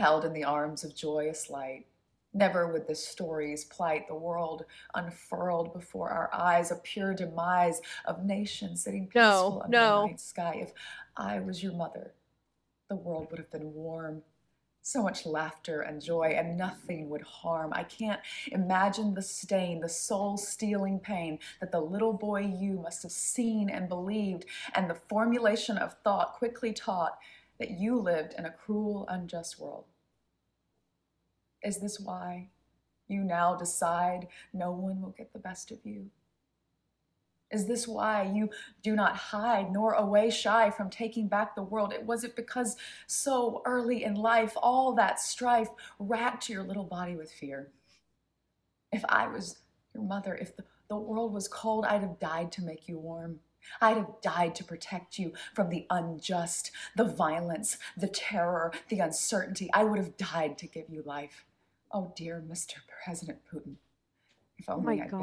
[0.00, 1.84] held in the arms of joyous light.
[2.32, 8.24] Never would the stories plight the world unfurled before our eyes, a pure demise of
[8.24, 10.00] nations sitting No, peaceful under no.
[10.02, 10.58] the night sky.
[10.62, 10.72] If
[11.16, 12.14] I was your mother,
[12.88, 14.22] the world would have been warm.
[14.82, 17.70] So much laughter and joy, and nothing would harm.
[17.74, 18.20] I can't
[18.50, 23.68] imagine the stain, the soul stealing pain that the little boy you must have seen
[23.68, 27.18] and believed, and the formulation of thought quickly taught
[27.58, 29.84] that you lived in a cruel, unjust world.
[31.62, 32.48] Is this why
[33.08, 36.10] you now decide no one will get the best of you?
[37.50, 38.48] Is this why you
[38.82, 41.92] do not hide nor away shy from taking back the world?
[41.92, 42.76] It was it because
[43.08, 47.72] so early in life all that strife racked your little body with fear?
[48.92, 49.56] If I was
[49.94, 53.40] your mother, if the, the world was cold, I'd have died to make you warm.
[53.80, 59.70] I'd have died to protect you from the unjust, the violence, the terror, the uncertainty.
[59.74, 61.44] I would have died to give you life.
[61.92, 62.74] Oh, dear Mr.
[63.04, 63.74] President Putin,
[64.58, 65.20] if oh only my I'd God.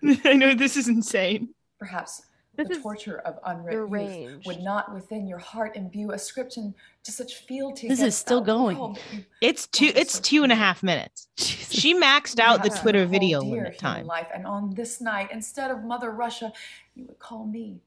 [0.00, 0.28] been your mother.
[0.28, 1.54] I know this is insane.
[1.78, 2.22] Perhaps
[2.56, 7.38] This the torture of unwritten youth would not within your heart imbue ascription to such
[7.38, 7.88] fealty.
[7.88, 8.78] This is still going.
[8.78, 8.98] world
[9.40, 9.90] It's two.
[9.94, 10.64] It's so two and a cute.
[10.64, 11.28] half minutes.
[11.74, 14.06] She maxed out the Twitter would hold video dear limit human time.
[14.06, 14.28] Life.
[14.32, 16.52] And on this night, instead of Mother Russia,
[16.94, 17.80] you would call me.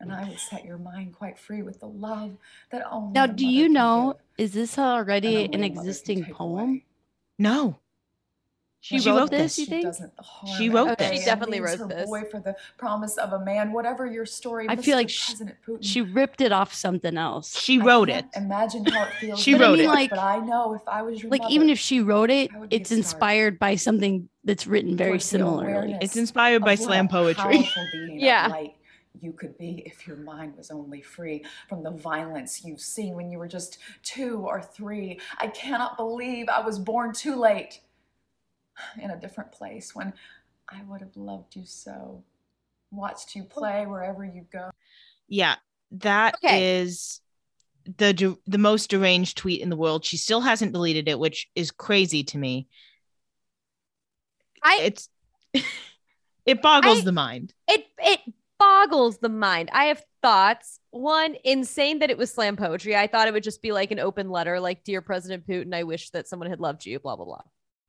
[0.00, 2.38] And I would set your mind quite free with the love
[2.70, 6.24] that only now, do you know, give, is this already an a mother can existing
[6.24, 6.68] poem?
[6.70, 6.84] away.
[7.38, 7.78] No,
[8.80, 9.58] she, She wrote, wrote this, this.
[9.58, 9.84] you She think?
[9.84, 11.18] doesn't the harm She wrote and this.
[11.18, 12.08] She definitely wrote her this.
[12.08, 14.66] Boy for the promise of a man, whatever your story.
[14.68, 17.58] I feel like President Putin, She ripped it off something else.
[17.58, 18.24] She wrote it.
[18.32, 19.40] can't Imagine how it feels.
[19.40, 19.86] She to wrote be it.
[19.86, 22.30] loved, Like- but I know if I was your Like, mother, even if she wrote
[22.30, 25.96] it, I would be a it's inspired by something that's written very towards similarly.
[26.00, 27.42] It's inspired by slam poetry.
[27.42, 28.48] powerful being Yeah.
[29.20, 33.30] You could be if your mind was only free from the violence you've seen when
[33.30, 35.18] you were just two or three.
[35.38, 37.80] I cannot believe I was born too late
[39.00, 40.12] in a different place when
[40.68, 42.22] I would have loved you so,
[42.90, 44.70] watched you play wherever you go.
[45.26, 45.56] Yeah,
[45.92, 47.20] that is
[47.88, 48.12] Okay.
[48.14, 50.04] the the most deranged tweet in the world.
[50.04, 52.68] She still hasn't deleted it, which is crazy to me.
[54.62, 55.08] I It's
[56.46, 57.54] it boggles I- the mind.
[57.66, 58.20] it it
[58.58, 59.70] boggles the mind.
[59.72, 60.80] I have thoughts.
[60.90, 62.96] One, insane that it was slam poetry.
[62.96, 65.84] I thought it would just be like an open letter, like "Dear President Putin, I
[65.84, 67.42] wish that someone had loved you." Blah blah blah.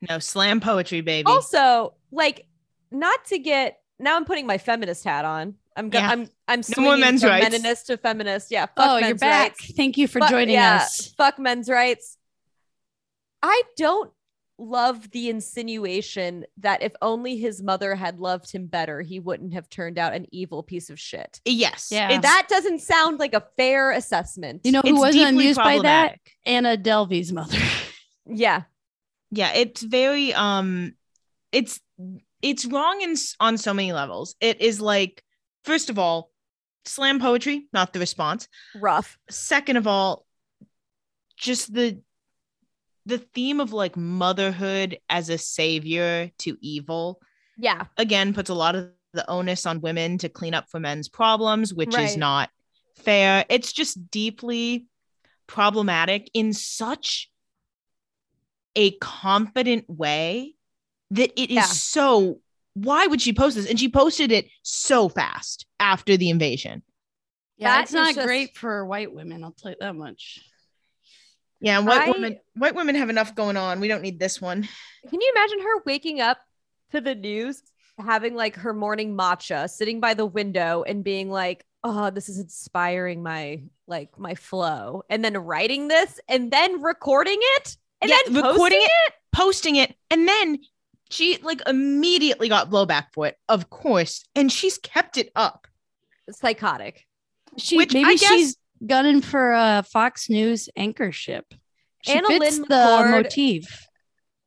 [0.09, 1.25] No slam poetry, baby.
[1.27, 2.45] Also, like,
[2.91, 5.55] not to get now, I'm putting my feminist hat on.
[5.75, 6.09] I'm go- Yeah.
[6.09, 7.55] I'm I'm No more swinging men's from rights.
[7.57, 8.51] meninist to feminist.
[8.51, 8.65] Yeah.
[8.65, 9.51] Fuck Oh, men's you're back.
[9.59, 9.71] rights.
[9.75, 11.07] Thank you for Fuck- joining yeah, us.
[11.17, 12.17] Fuck men's rights.
[13.41, 14.11] I don't
[14.59, 19.69] love the insinuation that if only his mother had loved him better, he wouldn't have
[19.69, 21.39] turned out an evil piece of shit.
[21.45, 22.09] yes, Yeah.
[22.09, 24.61] it's, That doesn't sound like a fair assessment.
[24.63, 26.19] You know who it's wasn't amused by that?
[26.45, 27.57] Anna Delvey's mother.
[28.25, 28.63] yeah.
[29.31, 30.93] yeah it's very um
[31.51, 31.79] it's
[32.41, 35.23] it's wrong in on so many levels it is like
[35.63, 36.31] first of all
[36.85, 39.17] slam poetry not the response Rough.
[39.29, 40.25] second of all
[41.37, 42.01] just the
[43.09, 47.19] the theme of like motherhood as a savior to evil
[47.57, 47.85] Yeah.
[47.97, 51.73] again puts a lot of the onus on women to clean up for men's problems
[51.73, 52.49] which is not
[52.95, 54.85] fair it's just deeply
[55.47, 57.29] problematic in such
[58.75, 60.53] a confident way
[61.11, 61.61] that it is Yeah.
[61.63, 62.39] so
[62.75, 66.83] why would she post this and she posted it so fast after the invasion
[67.57, 69.43] Yeah, That it's not just- great for white women.
[69.43, 70.39] I'll tell you that much.
[71.61, 74.67] Yeah white I- women white women have enough going on we don't need this one
[75.09, 76.37] Can you imagine her waking up
[76.91, 77.61] to the news,
[77.99, 82.39] having like her morning matcha, sitting by the window and being like, "Oh, this is
[82.39, 88.17] inspiring my like my flow," and then writing this and then recording it and Yeah,
[88.25, 88.89] then recording it.
[89.07, 89.13] it.
[89.31, 90.57] posting it and then
[91.11, 95.67] she like immediately got blowback for it of course and she's kept it up
[96.31, 97.05] Psychotic.
[97.57, 101.43] She Which maybe guess- she's gunning for a Fox News anchorship.
[102.03, 103.87] She Anna fits Lynn the McCord- motif.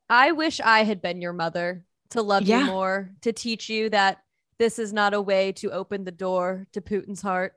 [0.08, 2.60] I wish I had been your mother to love Yeah.
[2.60, 4.18] you more, to teach you that
[4.58, 7.54] this is not a way to open the door to Putin's heart.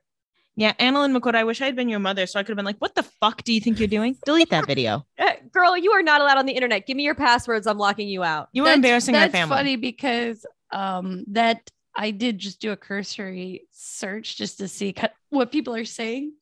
[0.57, 2.65] yeah AnnaLynne McCord i wish i had been your mother so i could have been
[2.65, 5.91] like what the fuck do you think you're doing delete that video Eh, girl, you
[5.91, 6.87] are not allowed on the internet.
[6.87, 7.67] Give me your passwords.
[7.67, 8.47] I'm locking you out.
[8.53, 12.71] you are That's- embarrassing That's my family funny because um that I did just do
[12.71, 14.95] a cursory search just to see
[15.29, 16.33] what people are saying.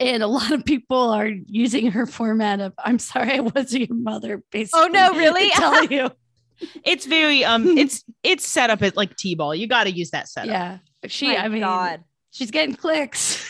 [0.00, 3.96] And a lot of people are using her format of "I'm sorry, I wasn't your
[3.96, 5.50] mother." Basically, Oh, no, really?
[5.50, 6.10] to tell you,
[6.84, 10.28] it's very um it's it's set up as like t-ball you got to use that
[10.28, 10.78] setup yeah.
[11.06, 13.46] She, My I mean, God, she's getting clicks.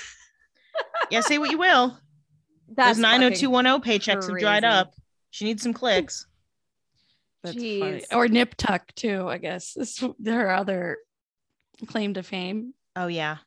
[1.10, 1.98] yeah say what you will
[2.72, 4.94] that's those 90210 paychecks have dried up
[5.30, 6.26] she needs some clicks
[7.42, 7.80] That's funny.
[7.80, 8.04] Jeez.
[8.12, 9.74] Or Nip Tuck too, I guess.
[9.74, 10.98] This her other
[11.88, 12.74] claim to fame.
[12.94, 13.38] oh yeah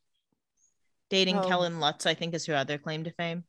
[1.14, 1.47] dating Oh.
[1.47, 3.43] Kellan Lutz i think is her other claim to fame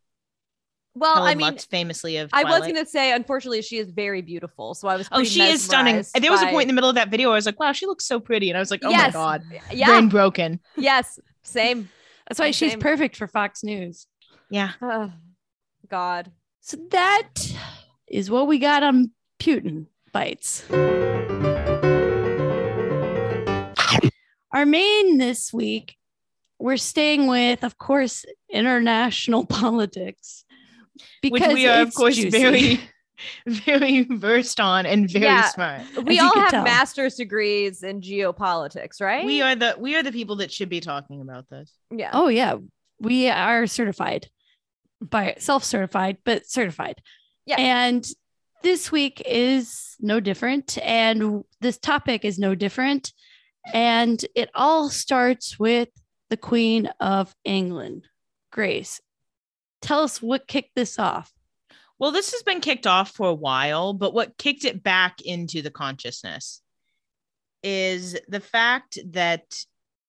[0.95, 3.91] Well, Kellan I mean, lutz famously of I was going to say, unfortunately, she is
[3.91, 4.75] very beautiful.
[4.75, 5.09] So I was.
[5.11, 5.97] Oh, she is stunning.
[5.97, 7.59] mesmerized There was a point in the middle of that video where I was like,
[7.59, 8.49] wow, she looks so pretty.
[8.49, 9.43] And I was like, oh my God,
[9.73, 9.89] Yeah.
[9.89, 10.61] brain broken.
[10.77, 11.19] Yes.
[11.43, 11.89] Same.
[12.29, 14.07] That's why she's perfect for Fox News.
[14.51, 14.71] Yeah.
[14.81, 15.11] Oh,
[15.91, 16.31] God.
[16.61, 17.29] So that
[18.07, 19.11] is what we got on
[19.41, 20.63] Putin bites.
[24.53, 25.97] Our main this week,
[26.65, 30.47] we're staying with, of course, international politics.
[31.23, 32.31] Which we are, of course, juicy.
[32.31, 32.81] very,
[33.47, 35.49] very versed on and very Yeah.
[35.51, 35.83] smart.
[36.05, 36.65] We all have tell.
[36.65, 39.27] master's degrees in geopolitics, right?
[39.27, 41.71] We are the we are the people that should be talking about this.
[41.91, 42.11] Yeah.
[42.15, 42.55] Oh, yeah.
[42.99, 44.29] We are certified
[45.03, 47.03] by self certified, but certified.
[47.45, 47.57] Yeah.
[47.59, 48.07] And
[48.63, 50.79] this week is no different.
[50.83, 53.13] And this topic is no different.
[53.75, 55.89] And it all starts with
[56.35, 58.09] the Queen of England,
[58.51, 59.01] Grace.
[59.81, 61.33] Tell us what kicked this off.
[61.97, 65.63] Well, this has been kicked off for a while, but what kicked it back into
[65.63, 66.61] the consciousness
[67.63, 69.45] is the fact that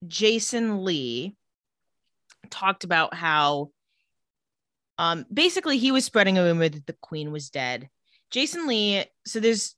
[0.08, 1.36] Jason Lee
[2.50, 3.70] talked about how
[4.98, 7.88] um basically he was spreading a rumor that the queen was dead.
[8.32, 9.76] Jason Lee, so there's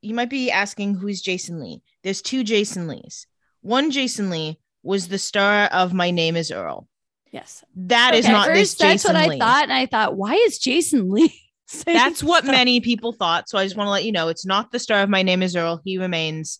[0.00, 1.82] you might be asking who's Jason Lee.
[2.02, 3.26] There's two Jason Lees.
[3.60, 6.86] One Jason Lee was the star of My Name is Earl.
[7.32, 7.64] Yes.
[7.76, 9.36] That is Okay, not this first, that's Jason what Lee.
[9.36, 9.62] I thought.
[9.64, 11.34] And I thought, why is Jason Lee?
[11.86, 12.52] That's what stuff?
[12.56, 13.48] many people thought.
[13.48, 15.40] So I just want to let you know it's not the star of My Name
[15.40, 15.80] is Earl.
[15.84, 16.58] He remains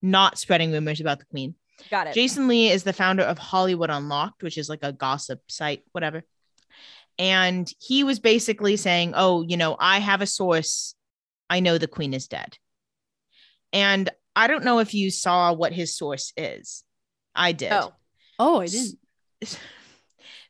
[0.00, 1.54] not spreading rumors about the Queen.
[1.90, 2.14] Got it.
[2.14, 6.22] Jason Lee is the founder of Hollywood Unlocked, which is like a gossip site, whatever.
[7.18, 10.94] And he was basically saying, Oh, you know, I have a source.
[11.50, 12.56] I know the Queen is dead.
[13.74, 16.82] And I don't know if you saw what his source is.
[17.34, 17.72] I did.
[17.72, 17.92] Oh,
[18.38, 18.98] Oh, I didn't.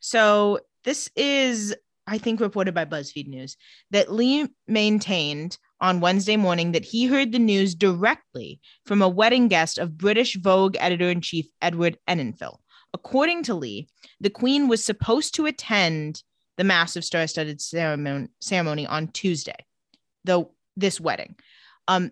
[0.00, 1.76] So this is,
[2.06, 3.56] I think, reported by BuzzFeed News
[3.90, 9.48] that Lee maintained on Wednesday morning that he heard the news directly from a wedding
[9.48, 12.58] guest of British Vogue editor in chief Edward Enninful.
[12.94, 13.88] According to Lee,
[14.20, 16.22] the Queen was supposed to attend
[16.56, 19.66] the massive star-studded ceremony, ceremony on Tuesday,
[20.24, 21.36] though this wedding.
[21.88, 22.10] Um,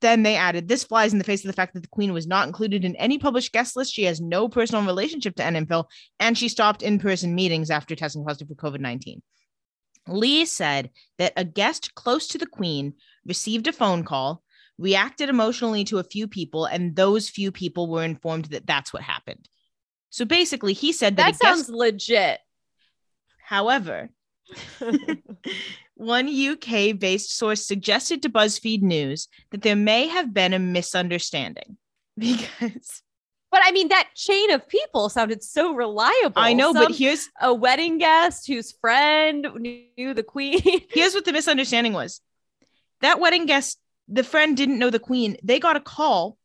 [0.00, 2.26] then they added, this flies in the face of the fact that the Queen was
[2.26, 3.94] not included in any published guest list.
[3.94, 5.86] She has no personal relationship to Enninful,
[6.20, 9.20] and she stopped in-person meetings after testing positive for COVID-19.
[10.06, 12.94] Lee said that a guest close to the Queen
[13.26, 14.42] received a phone call,
[14.76, 19.02] reacted emotionally to a few people, and those few people were informed that that's what
[19.02, 19.48] happened.
[20.10, 22.38] So basically, he said that, that a guest sounds legit.
[23.42, 24.10] However,
[25.94, 31.76] One UK based source suggested to BuzzFeed News that there may have been a misunderstanding
[32.18, 33.02] because
[33.50, 36.32] But I mean, that chain of people sounded so reliable.
[36.34, 40.60] I know, Some- but here's a wedding guest whose friend knew the queen.
[40.90, 42.20] here's what the misunderstanding was.
[43.00, 43.78] That wedding guest,
[44.08, 45.36] the friend didn't know the queen.
[45.42, 46.36] They got a call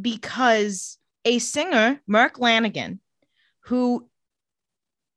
[0.00, 2.98] because a singer, Mark Lanegan,
[3.60, 4.08] who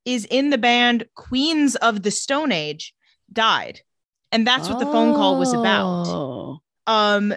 [0.06, 2.94] is in the band Queens of the Stone Age,
[3.32, 3.82] died.
[4.32, 6.08] And that's what the phone call was about.
[6.08, 6.60] Oh.
[6.88, 7.30] Um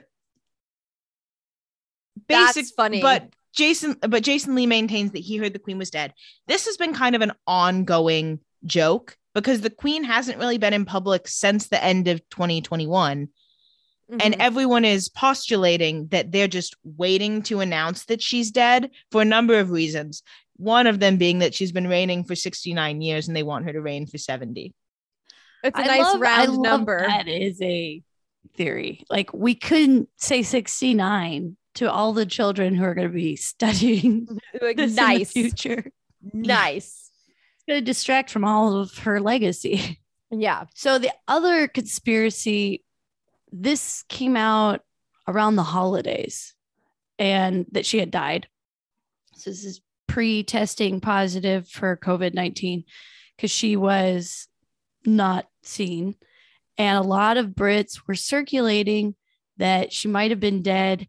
[2.29, 3.01] That's basic funny.
[3.01, 6.13] But Jason but Jason Lee maintains that he heard the queen was dead.
[6.47, 10.85] This has been kind of an ongoing joke because the queen hasn't really been in
[10.85, 13.29] public since the end of 2021
[14.11, 14.37] and Mhm.
[14.41, 19.59] everyone is postulating that they're just waiting to announce that she's dead for a number
[19.59, 20.23] of reasons.
[20.59, 23.73] One of them being that she's been reigning for 69 years and they want her
[23.73, 24.75] to reign for 70.
[25.65, 27.07] it's a I nice love- I round love number.
[27.07, 28.03] That is a
[28.57, 29.05] theory.
[29.09, 34.27] Like we couldn't say 69 to all the children who are going to be studying
[34.61, 35.91] Like, this nice, in the future.
[36.33, 37.11] nice.
[37.57, 40.01] It's going to distract from all of her legacy.
[40.31, 40.65] Yeah.
[40.75, 42.85] So the other conspiracy,
[43.51, 44.83] this came out
[45.27, 46.53] around the holidays,
[47.19, 48.47] and that she had died.
[49.37, 52.85] So this is pre-testing positive for COVID nineteen
[53.37, 54.49] because she was
[55.07, 56.17] not seen,
[56.77, 59.15] and a lot of Brits were circulating
[59.59, 61.07] that she might have been dead,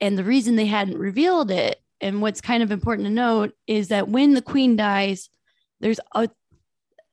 [0.00, 3.88] and the reason they hadn't revealed it, and what's kind of important to note, is
[3.88, 5.28] that when the Queen dies,
[5.80, 6.28] there's a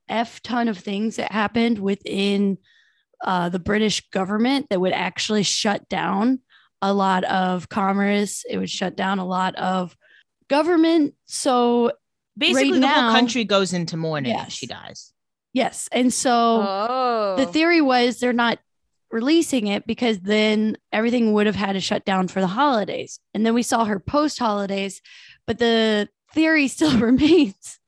[0.07, 2.57] f ton of things that happened within
[3.23, 6.39] uh, the British government that would actually shut down
[6.81, 8.43] a lot of commerce.
[8.47, 9.95] It would shut down a lot of
[10.49, 11.13] government.
[11.25, 11.91] So
[12.37, 14.51] Basically, the now- whole country goes into mourning if Yes.
[14.53, 15.13] she dies.
[15.53, 16.31] yes, and so
[16.67, 17.35] Oh.
[17.37, 18.59] the theory was they're not
[19.11, 23.19] releasing it because then everything would have had to shut down for the holidays.
[23.33, 25.01] And then we saw her post holidays,
[25.47, 27.79] but the theory still remains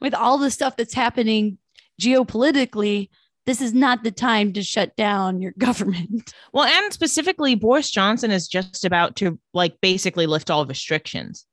[0.00, 1.56] with all the stuff that's happening
[2.00, 3.08] geopolitically.
[3.46, 6.34] This is not the time to shut down your government.
[6.52, 11.46] Well, and specifically, Boris Johnson is just about to like basically lift all restrictions.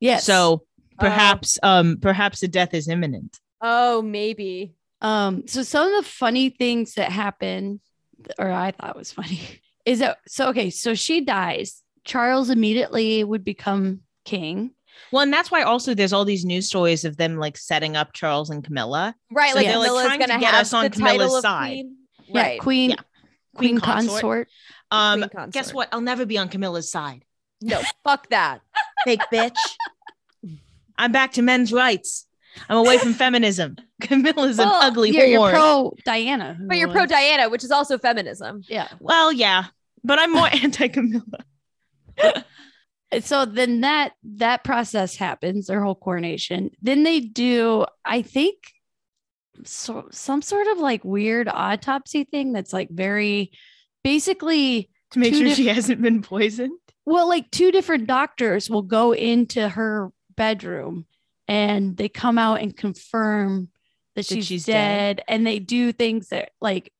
[0.00, 0.24] Yes.
[0.24, 0.64] So
[0.98, 3.38] perhaps, um, perhaps the death is imminent.
[3.60, 4.74] oh, maybe.
[5.02, 7.80] Um, so some of the funny things that happen
[8.38, 9.40] or I thought was funny,
[9.86, 11.82] is that so okay, so she dies.
[12.04, 14.72] Charles immediately would become king.
[15.12, 18.12] Well, and that's why also there's all these news stories of them like setting up
[18.12, 19.14] Charles and Camilla.
[19.30, 19.50] Right.
[19.50, 21.34] So like they're, like, Camilla's trying to gonna get have us on the title Camilla's
[21.36, 21.68] of side.
[21.68, 21.96] queen.
[22.26, 22.60] Yeah, Right.
[22.60, 22.96] queen, Yeah.
[22.96, 23.04] queen,
[23.56, 24.10] Queen consort.
[24.20, 24.48] consort.
[24.90, 25.88] Um, Queen guess what?
[25.92, 27.24] I'll never be on Camilla's side.
[27.62, 28.60] No, fuck that.
[29.04, 29.56] Fake bitch.
[31.00, 32.26] I'm back to men's rights.
[32.68, 33.76] I'm away from feminism.
[34.02, 37.96] Camilla's an Well, ugly You're, you're pro Diana, But you're pro Diana, which is also
[37.98, 38.62] feminism.
[38.68, 38.88] Yeah.
[39.00, 39.66] well, yeah,
[40.04, 41.22] but I'm more anti Camilla.
[43.22, 46.70] So then that that process happens, their whole coronation.
[46.80, 48.56] Then they do, I think,
[49.64, 53.50] so some sort of like weird autopsy thing that's like very
[54.04, 56.78] basically To make sure diff- she hasn't been poisoned.
[57.04, 61.04] well, like two different doctors will go into her bedroom
[61.46, 63.68] and they come out and confirm
[64.16, 65.24] that she's, she's dead, dead.
[65.28, 66.92] And they do things that like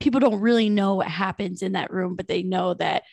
[0.00, 3.04] people don't really know what happens in that room, but they know that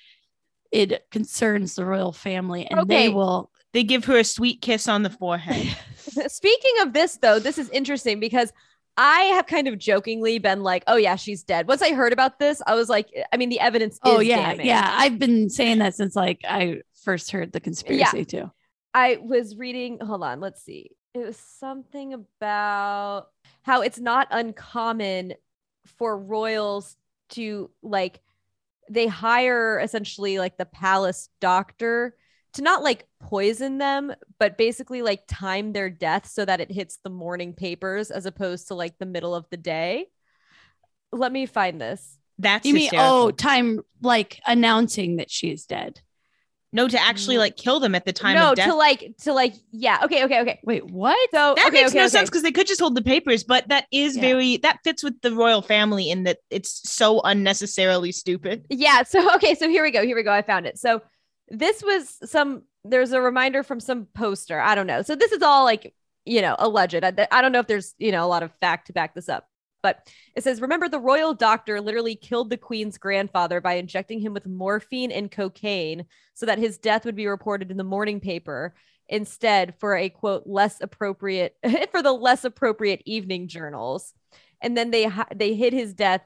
[0.72, 2.88] it concerns the royal family and Okay.
[3.08, 3.52] they will.
[3.74, 5.78] They give her a sweet kiss on the forehead.
[6.32, 8.52] Speaking of this, though, this is interesting because
[8.98, 12.40] I have kind of jokingly been like, "Oh yeah, she's dead." Once I heard about
[12.40, 14.00] this, I was like, I mean, the evidence.
[14.04, 14.66] Oh is yeah, damning.
[14.68, 14.90] yeah.
[14.98, 18.50] I've been saying that since like I first heard the conspiracy too.
[18.96, 20.92] I was reading, hold on, let's see.
[21.14, 23.28] It was something about
[23.64, 25.34] how it's not uncommon
[25.98, 26.96] for royals
[27.32, 28.22] to like
[28.90, 32.16] they hire essentially like the palace doctor
[32.54, 36.98] to not like poison them, but basically like time their death so that it hits
[37.04, 40.06] the morning papers as opposed to like the middle of the day.
[41.12, 42.18] Let me find this.
[42.40, 46.00] That's You mean oh time like announcing that she is dead?
[46.76, 48.68] No, to actually like kill them at the time no, of death.
[48.68, 50.00] to like to like yeah.
[50.04, 50.60] Okay, okay, okay.
[50.64, 51.18] Wait, what?
[51.32, 52.10] So that okay, makes okay, no okay.
[52.10, 54.22] sense because they could just hold the papers, but that is Yeah.
[54.22, 58.66] very that fits with the royal family in that it's so unnecessarily stupid.
[58.70, 59.04] Yeah.
[59.04, 59.56] So okay.
[59.56, 60.04] So here we go.
[60.04, 60.32] Here we go.
[60.34, 60.78] I found it.
[60.78, 61.02] So
[61.48, 62.64] this was some.
[62.84, 64.60] There's a reminder from some poster.
[64.60, 65.02] I don't know.
[65.02, 65.94] So this is all like
[66.26, 67.04] you know alleged.
[67.04, 69.30] I, I don't know if there's you know a lot of fact to back this
[69.30, 69.48] up.
[69.86, 74.34] But it says, remember, the royal doctor literally killed the queen's grandfather by injecting him
[74.34, 78.74] with morphine and cocaine so that his death would be reported in the morning paper
[79.10, 81.56] instead for a quote less appropriate
[81.92, 84.16] for the less appropriate evening journals
[84.60, 86.22] and then they they hid his death.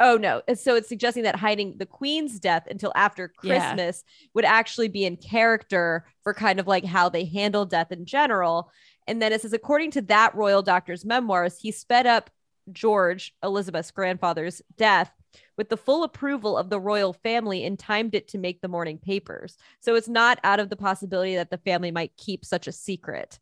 [0.00, 0.42] Oh no!
[0.56, 3.68] So it's suggesting that hiding the queen's death until after Yeah.
[3.76, 4.02] Christmas
[4.34, 8.72] would actually be in character for kind of like how they handle death in general.
[9.06, 12.30] And then it says, according to that royal doctor's memoirs, he sped up
[12.72, 15.10] George, Elizabeth's grandfather's death
[15.56, 18.98] with the full approval of the royal family and timed it to make the morning
[18.98, 19.56] papers.
[19.80, 23.38] So it's not out of the possibility that the family might keep such a secret.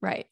[0.00, 0.26] Right.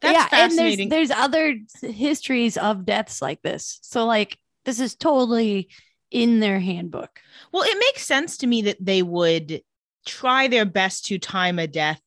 [0.00, 0.82] That's yeah, fascinating.
[0.82, 3.78] and there's there's other histories of deaths like this.
[3.82, 5.70] So like this is totally
[6.10, 7.20] in their handbook.
[7.52, 9.62] Well, it makes sense to me that they would
[10.06, 12.00] try their best to time a death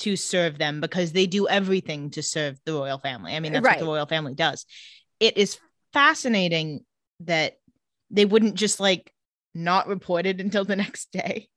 [0.00, 3.34] to serve them because they do everything to serve the royal family.
[3.34, 4.66] I mean, that's what the royal family does.
[5.18, 5.58] It is
[5.92, 6.84] fascinating
[7.20, 7.58] that
[8.10, 9.12] they wouldn't just like
[9.54, 11.48] not report it until the next day.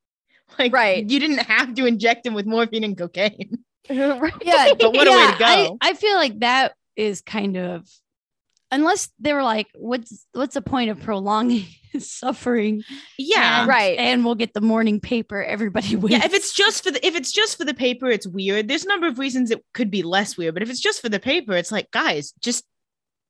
[0.59, 1.09] Like, Right.
[1.09, 3.59] You didn't have to inject him with morphine and cocaine.
[3.89, 4.33] right.
[4.43, 5.77] Yeah, But what a way to I, go.
[5.81, 7.87] I feel like that is kind of
[8.73, 11.65] unless they were like, what's what's the point of prolonging
[11.99, 12.83] suffering?
[13.17, 13.61] Yeah.
[13.61, 13.97] and, Right.
[13.97, 15.43] And we'll get the morning paper.
[15.43, 16.11] Everybody wins.
[16.17, 18.67] Yeah, if it's just for the if it's just for the paper, it's weird.
[18.67, 21.09] There's a number of reasons it could be less weird, but if it's just for
[21.09, 22.65] the paper, it's like, guys, just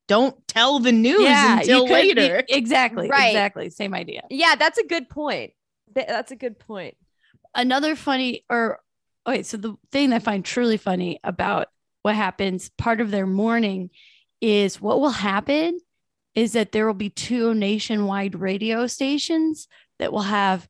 [0.08, 2.44] don't tell the news yeah, until could- you- later.
[2.50, 3.10] exactly.
[3.10, 3.28] Right.
[3.30, 3.70] Exactly.
[3.70, 4.24] Same idea.
[4.30, 5.54] Yeah, that's a good point.
[5.96, 6.96] That's a good point.
[7.56, 8.80] another funny or
[9.28, 11.68] okay so the thing that i find truly funny about
[12.02, 13.90] what happens part of their mourning
[14.44, 15.80] is what will happen
[16.36, 19.70] is that there will be two nationwide radio stations
[20.00, 20.68] that will have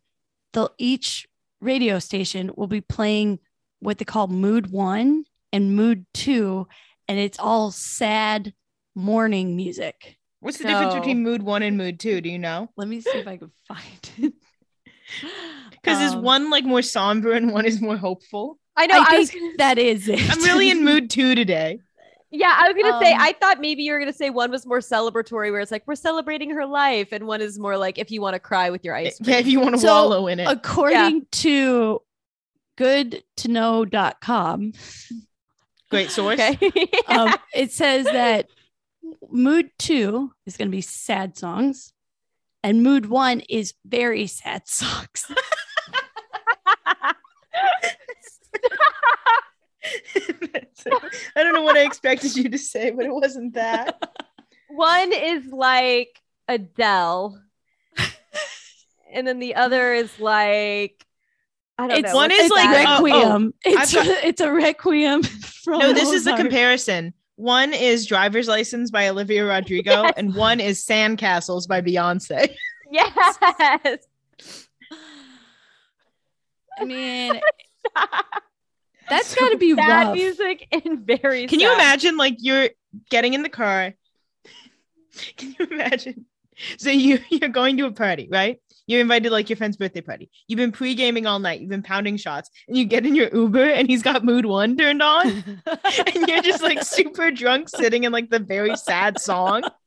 [0.54, 1.28] the each
[1.60, 3.40] radio station will be playing
[3.80, 6.68] what they call mood one and mood two
[7.08, 8.54] and it's all sad
[8.94, 12.22] morning music What's the difference between mood one and mood two?
[12.22, 12.70] Do you know?
[12.78, 14.34] let me see if i can find it
[15.72, 18.58] Because is Um, one like more somber and one is more hopeful?
[18.76, 18.96] I know.
[18.96, 21.80] I, I, was think gonna, that is it I'm really in mood two today.
[22.34, 23.14] Yeah, I was gonna say.
[23.14, 25.84] Um, I thought maybe you were gonna say one was more celebratory, where it's like
[25.88, 28.84] we're celebrating her life, and one is more like if you want to cry with
[28.84, 30.48] your ice Yeah, if you want to So, wallow in it.
[30.50, 32.02] according to
[32.78, 34.74] goodtoknow.com
[35.92, 36.40] Great source.
[36.40, 36.58] okay.
[37.08, 38.48] um, it says that
[39.30, 41.94] mood two is going to be sad songs
[42.64, 45.28] and mood one is very sad songs
[46.84, 48.72] That's it.
[51.36, 54.02] I don't know what I expected you to say, but it wasn't that.
[54.70, 57.42] one is like Adele,
[59.12, 61.06] and then the other is like
[61.78, 62.16] I don't it's know.
[62.16, 62.86] one is like, that?
[62.88, 66.36] oh, oh, oh requiem it's, I've got- it's a requiem from No, this is the
[66.36, 67.14] comparison.
[67.36, 70.14] One is Driver's License by Olivia Rodrigo, Yes.
[70.18, 72.54] and one is Sandcastles by Beyonce.
[72.92, 73.38] yes.
[76.80, 77.40] i mean
[79.10, 81.48] that's got to be Sad rough music and very.
[81.48, 82.70] Can you imagine like you're
[83.10, 83.94] getting in the car?
[85.38, 86.26] Can you imagine?
[86.78, 88.60] So you you're going to a party, right?
[88.86, 90.30] You're invited like your friend's birthday party.
[90.48, 91.62] You've been pre-gaming all night.
[91.62, 94.76] You've been pounding shots, and you get in your Uber, and he's got Mood One
[94.76, 95.26] turned on,
[95.66, 99.64] and you're just like super drunk, sitting in like the very sad song.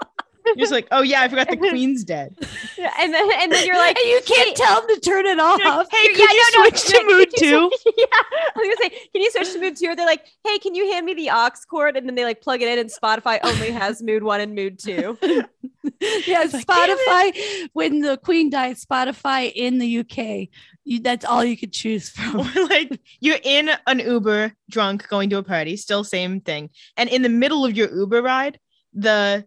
[0.46, 2.36] You're just like, oh yeah, I forgot the Queen's dead.
[2.78, 5.26] Yeah, and then and then you're like, and you can't "Hey, tell him to turn
[5.26, 7.70] it off like, hey, can yeah, you no, no, switch no, to Mood Two?
[7.96, 9.94] Yeah, I was gonna say, can you switch to mood two?
[9.94, 11.96] They're like, hey, can you hand me the aux cord?
[11.96, 14.78] And then they like plug it in, and Spotify only has mood one and mood
[14.78, 15.16] two.
[15.22, 17.68] yeah, It's like, Spotify.
[17.72, 20.48] When the Queen died, Spotify in the UK,
[20.84, 22.40] you, that's all you could choose from.
[22.40, 26.70] Or like you're in an Uber drunk going to a party, still same thing.
[26.96, 28.58] And in the middle of your Uber ride,
[28.94, 29.46] the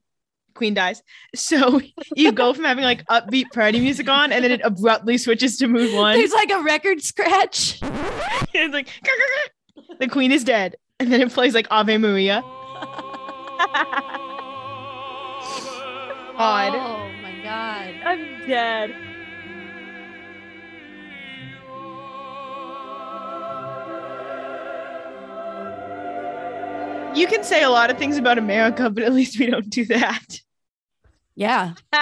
[0.60, 1.02] queen dies.
[1.36, 1.82] So
[2.16, 5.68] you go from having like upbeat party music on and then it abruptly switches to
[5.68, 6.18] mood one.
[6.18, 7.80] There's like a record scratch.
[8.54, 8.90] it's like
[10.00, 10.76] the queen is dead.
[11.00, 12.44] And then it plays like Ave Maria.
[16.38, 16.76] Odd.
[16.76, 17.94] Oh my god.
[18.04, 18.96] I'm dead.
[27.16, 29.86] You can say a lot of things about America, but at least we don't do
[29.86, 30.42] that.
[31.40, 31.74] Yeah.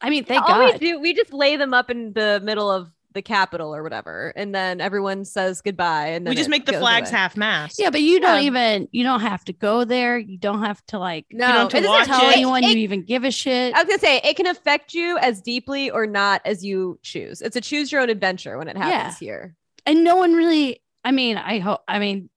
[0.00, 0.80] I mean, thank All we God.
[0.80, 4.54] do, we just lay them up in the middle of the Capitol or whatever, and
[4.54, 7.18] then everyone says goodbye, and then We just make the flags away.
[7.18, 7.78] half mast.
[7.80, 10.16] Yeah, but you don't even you don't have to go there.
[10.18, 12.76] You don't have to like No, don't have to watch tell it- anyone it- you
[12.78, 13.74] even give a shit.
[13.74, 17.40] I was gonna say it can affect you as deeply or not as you choose.
[17.42, 19.56] It's a choose your own adventure when it happens here.
[19.86, 22.28] and no one really i mean i hope i mean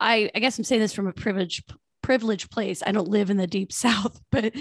[0.00, 1.70] i i guess i'm saying this from a privileged
[2.02, 4.54] privileged place i don't live in the deep south but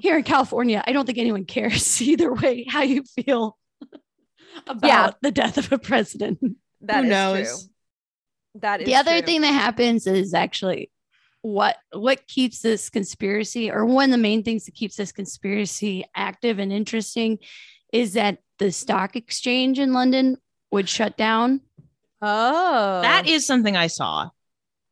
[0.00, 3.56] here in california i don't think anyone cares either way how you feel
[4.66, 5.10] about Yeah.
[5.22, 6.38] the death of a president
[6.82, 7.62] That Who is knows?
[7.62, 7.70] true.
[8.62, 9.26] That is the other true.
[9.26, 10.90] thing that happens is actually
[11.42, 16.04] what what keeps this conspiracy or one of the main things that keeps this conspiracy
[16.16, 17.38] active and interesting
[17.92, 20.36] is that the stock exchange in London
[20.70, 21.60] would shut down.
[22.20, 24.30] Oh, That is something I saw.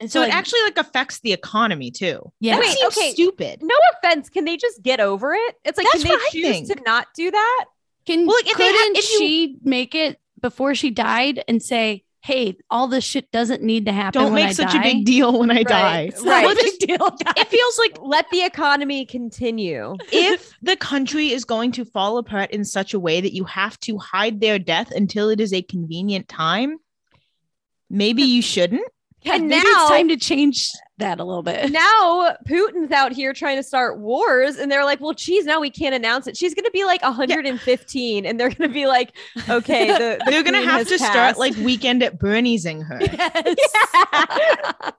[0.01, 2.21] And So it like, actually like affects the economy too.
[2.41, 2.55] yeah.
[2.57, 3.13] That Wait, seems okay.
[3.13, 3.61] stupid.
[3.63, 4.29] no offense.
[4.29, 5.57] Can they just get over it?
[5.65, 6.79] It's like, That's can they choose think.
[6.79, 7.65] to not do that?
[8.07, 11.43] Can Well, like, if they had- couldn't if you- she make it before she died
[11.49, 14.73] and say, "Hey, all this shit doesn't need to happen." Don't when make I such
[14.73, 14.79] die.
[14.81, 16.03] a big deal when I die.
[16.03, 16.43] It's Right.
[16.43, 16.99] not Well, a big just- deal.
[16.99, 17.35] guys.
[17.37, 19.97] It feels like Let the economy continue.
[20.13, 23.79] if the country is going to fall apart in such a way that you have
[23.81, 26.79] to hide their death until it is a convenient time,
[27.91, 28.87] maybe you shouldn't.
[29.29, 31.71] Yeah, And maybe now- it's time to change that a little bit.
[31.73, 35.71] now Putin's out here trying to start wars, and they're like, "Well, geez, now we
[35.71, 39.13] can't announce it." She's gonna be like 115, and they're gonna be like,
[39.49, 42.99] "Okay, the, the They're gonna have has to start like weekend at Bernie'sing her.
[43.09, 44.93] Yes.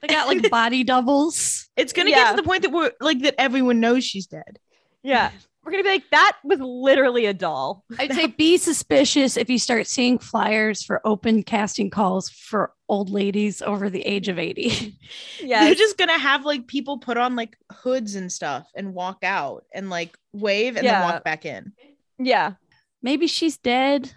[0.00, 1.68] they got like body doubles.
[1.76, 2.16] It's gonna Yeah.
[2.24, 4.58] get to the point that we're like that everyone knows she's dead.
[5.02, 5.30] yeah,
[5.64, 9.58] we're gonna be like, "That was literally a doll." I'd say be suspicious if you
[9.58, 14.96] start seeing flyers for open casting calls for old ladies over the age of 80.
[15.40, 19.18] Yeah, They're just gonna have like people put on like hoods and stuff and walk
[19.22, 21.00] out and like wave and Yeah.
[21.02, 21.72] then walk back in.
[22.18, 22.54] yeah.
[23.02, 24.12] Maybe she's dead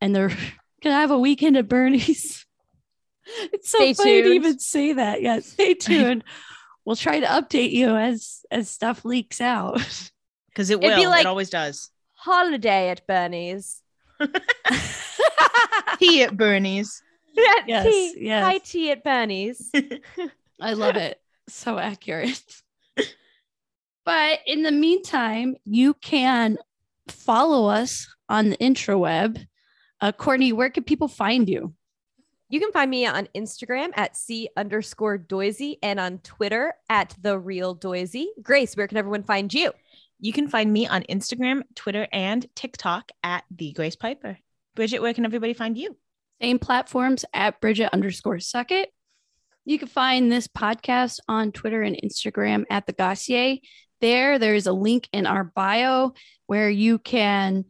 [0.00, 0.28] and they're
[0.82, 2.46] gonna have a weekend at Bernie's.
[3.52, 5.22] It's so Stay funny to even say that.
[5.22, 6.24] Yeah, stay tuned.
[6.84, 9.80] we'll try to update you as as stuff leaks out.
[10.50, 10.96] Because it It'd will.
[10.96, 11.90] be like- it always does.
[12.14, 13.82] Holiday at Bernie's.
[15.98, 17.02] Tea at Bernie's.
[17.34, 18.14] Yeah, Yes, tea.
[18.26, 18.44] yes.
[18.44, 19.70] High tea at Bernie's.
[20.60, 21.20] I love it.
[21.48, 22.42] So accurate.
[24.04, 26.58] But in the meantime, you can
[27.08, 29.46] follow us on the intraweb.
[30.00, 31.74] Uh, Courtney, where can people find you?
[32.48, 37.38] You can find me on Instagram at C underscore Doisy and on Twitter at the
[37.38, 38.26] real Doisy.
[38.42, 39.72] Grace, where can everyone find you?
[40.22, 44.38] You can find me on Instagram, Twitter, and TikTok at the Grace Piper.
[44.76, 45.96] Bridget, where can everybody find you?
[46.42, 48.88] Same platforms at Bridget underscore Suckit.
[49.64, 53.60] You can find this podcast on Twitter and Instagram at the Gossier.
[54.02, 56.12] There, there's a link in our bio
[56.46, 57.64] where you can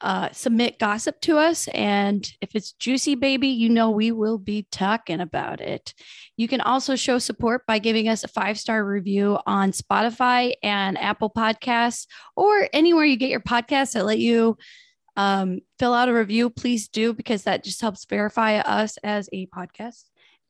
[0.00, 1.68] uh, submit gossip to us.
[1.68, 5.94] And if it's juicy, baby, you know we will be talking about it.
[6.36, 10.96] You can also show support by giving us a five star review on Spotify and
[10.98, 12.06] Apple Podcasts
[12.36, 14.56] or anywhere you get your podcasts that let you
[15.16, 19.46] um, fill out a review, please do, because that just helps verify us as a
[19.48, 20.04] podcast,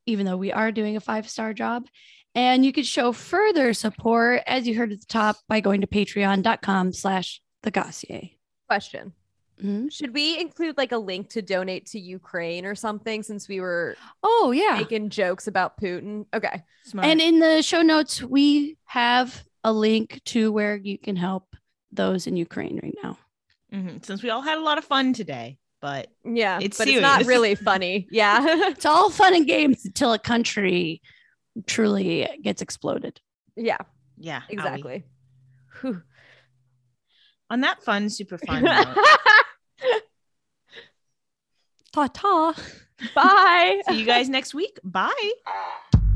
[0.05, 1.87] even though we are doing a five star job.
[2.35, 5.87] And you could show further support, as you heard at the top, by going to
[5.87, 8.37] patreon.com slash the Gossier.
[8.69, 9.15] Question.
[9.63, 9.93] Mhm.
[9.93, 13.97] Should we include like a link to donate to Ukraine or something since we were
[14.23, 14.77] Oh, yeah.
[14.79, 16.27] making jokes about Putin?
[16.35, 16.63] Okay.
[16.85, 17.07] Smart.
[17.09, 21.57] And in the show notes, we have a link to where you can help
[21.91, 23.19] those in Ukraine right now.
[23.73, 24.05] Mhm.
[24.05, 26.59] Since we all had a lot of fun today, but Yeah.
[26.63, 28.07] It's but it's not really funny.
[28.11, 28.39] Yeah.
[28.71, 31.03] It's all fun and games until a country
[31.67, 33.21] truly gets exploded.
[33.57, 33.79] yeah,
[34.17, 35.05] yeah, exactly.
[37.51, 38.97] On that fun, super fun note,
[41.93, 42.55] Ta ta.
[43.15, 43.81] Bye.
[43.89, 44.79] see you guys next week.
[44.83, 45.33] Bye.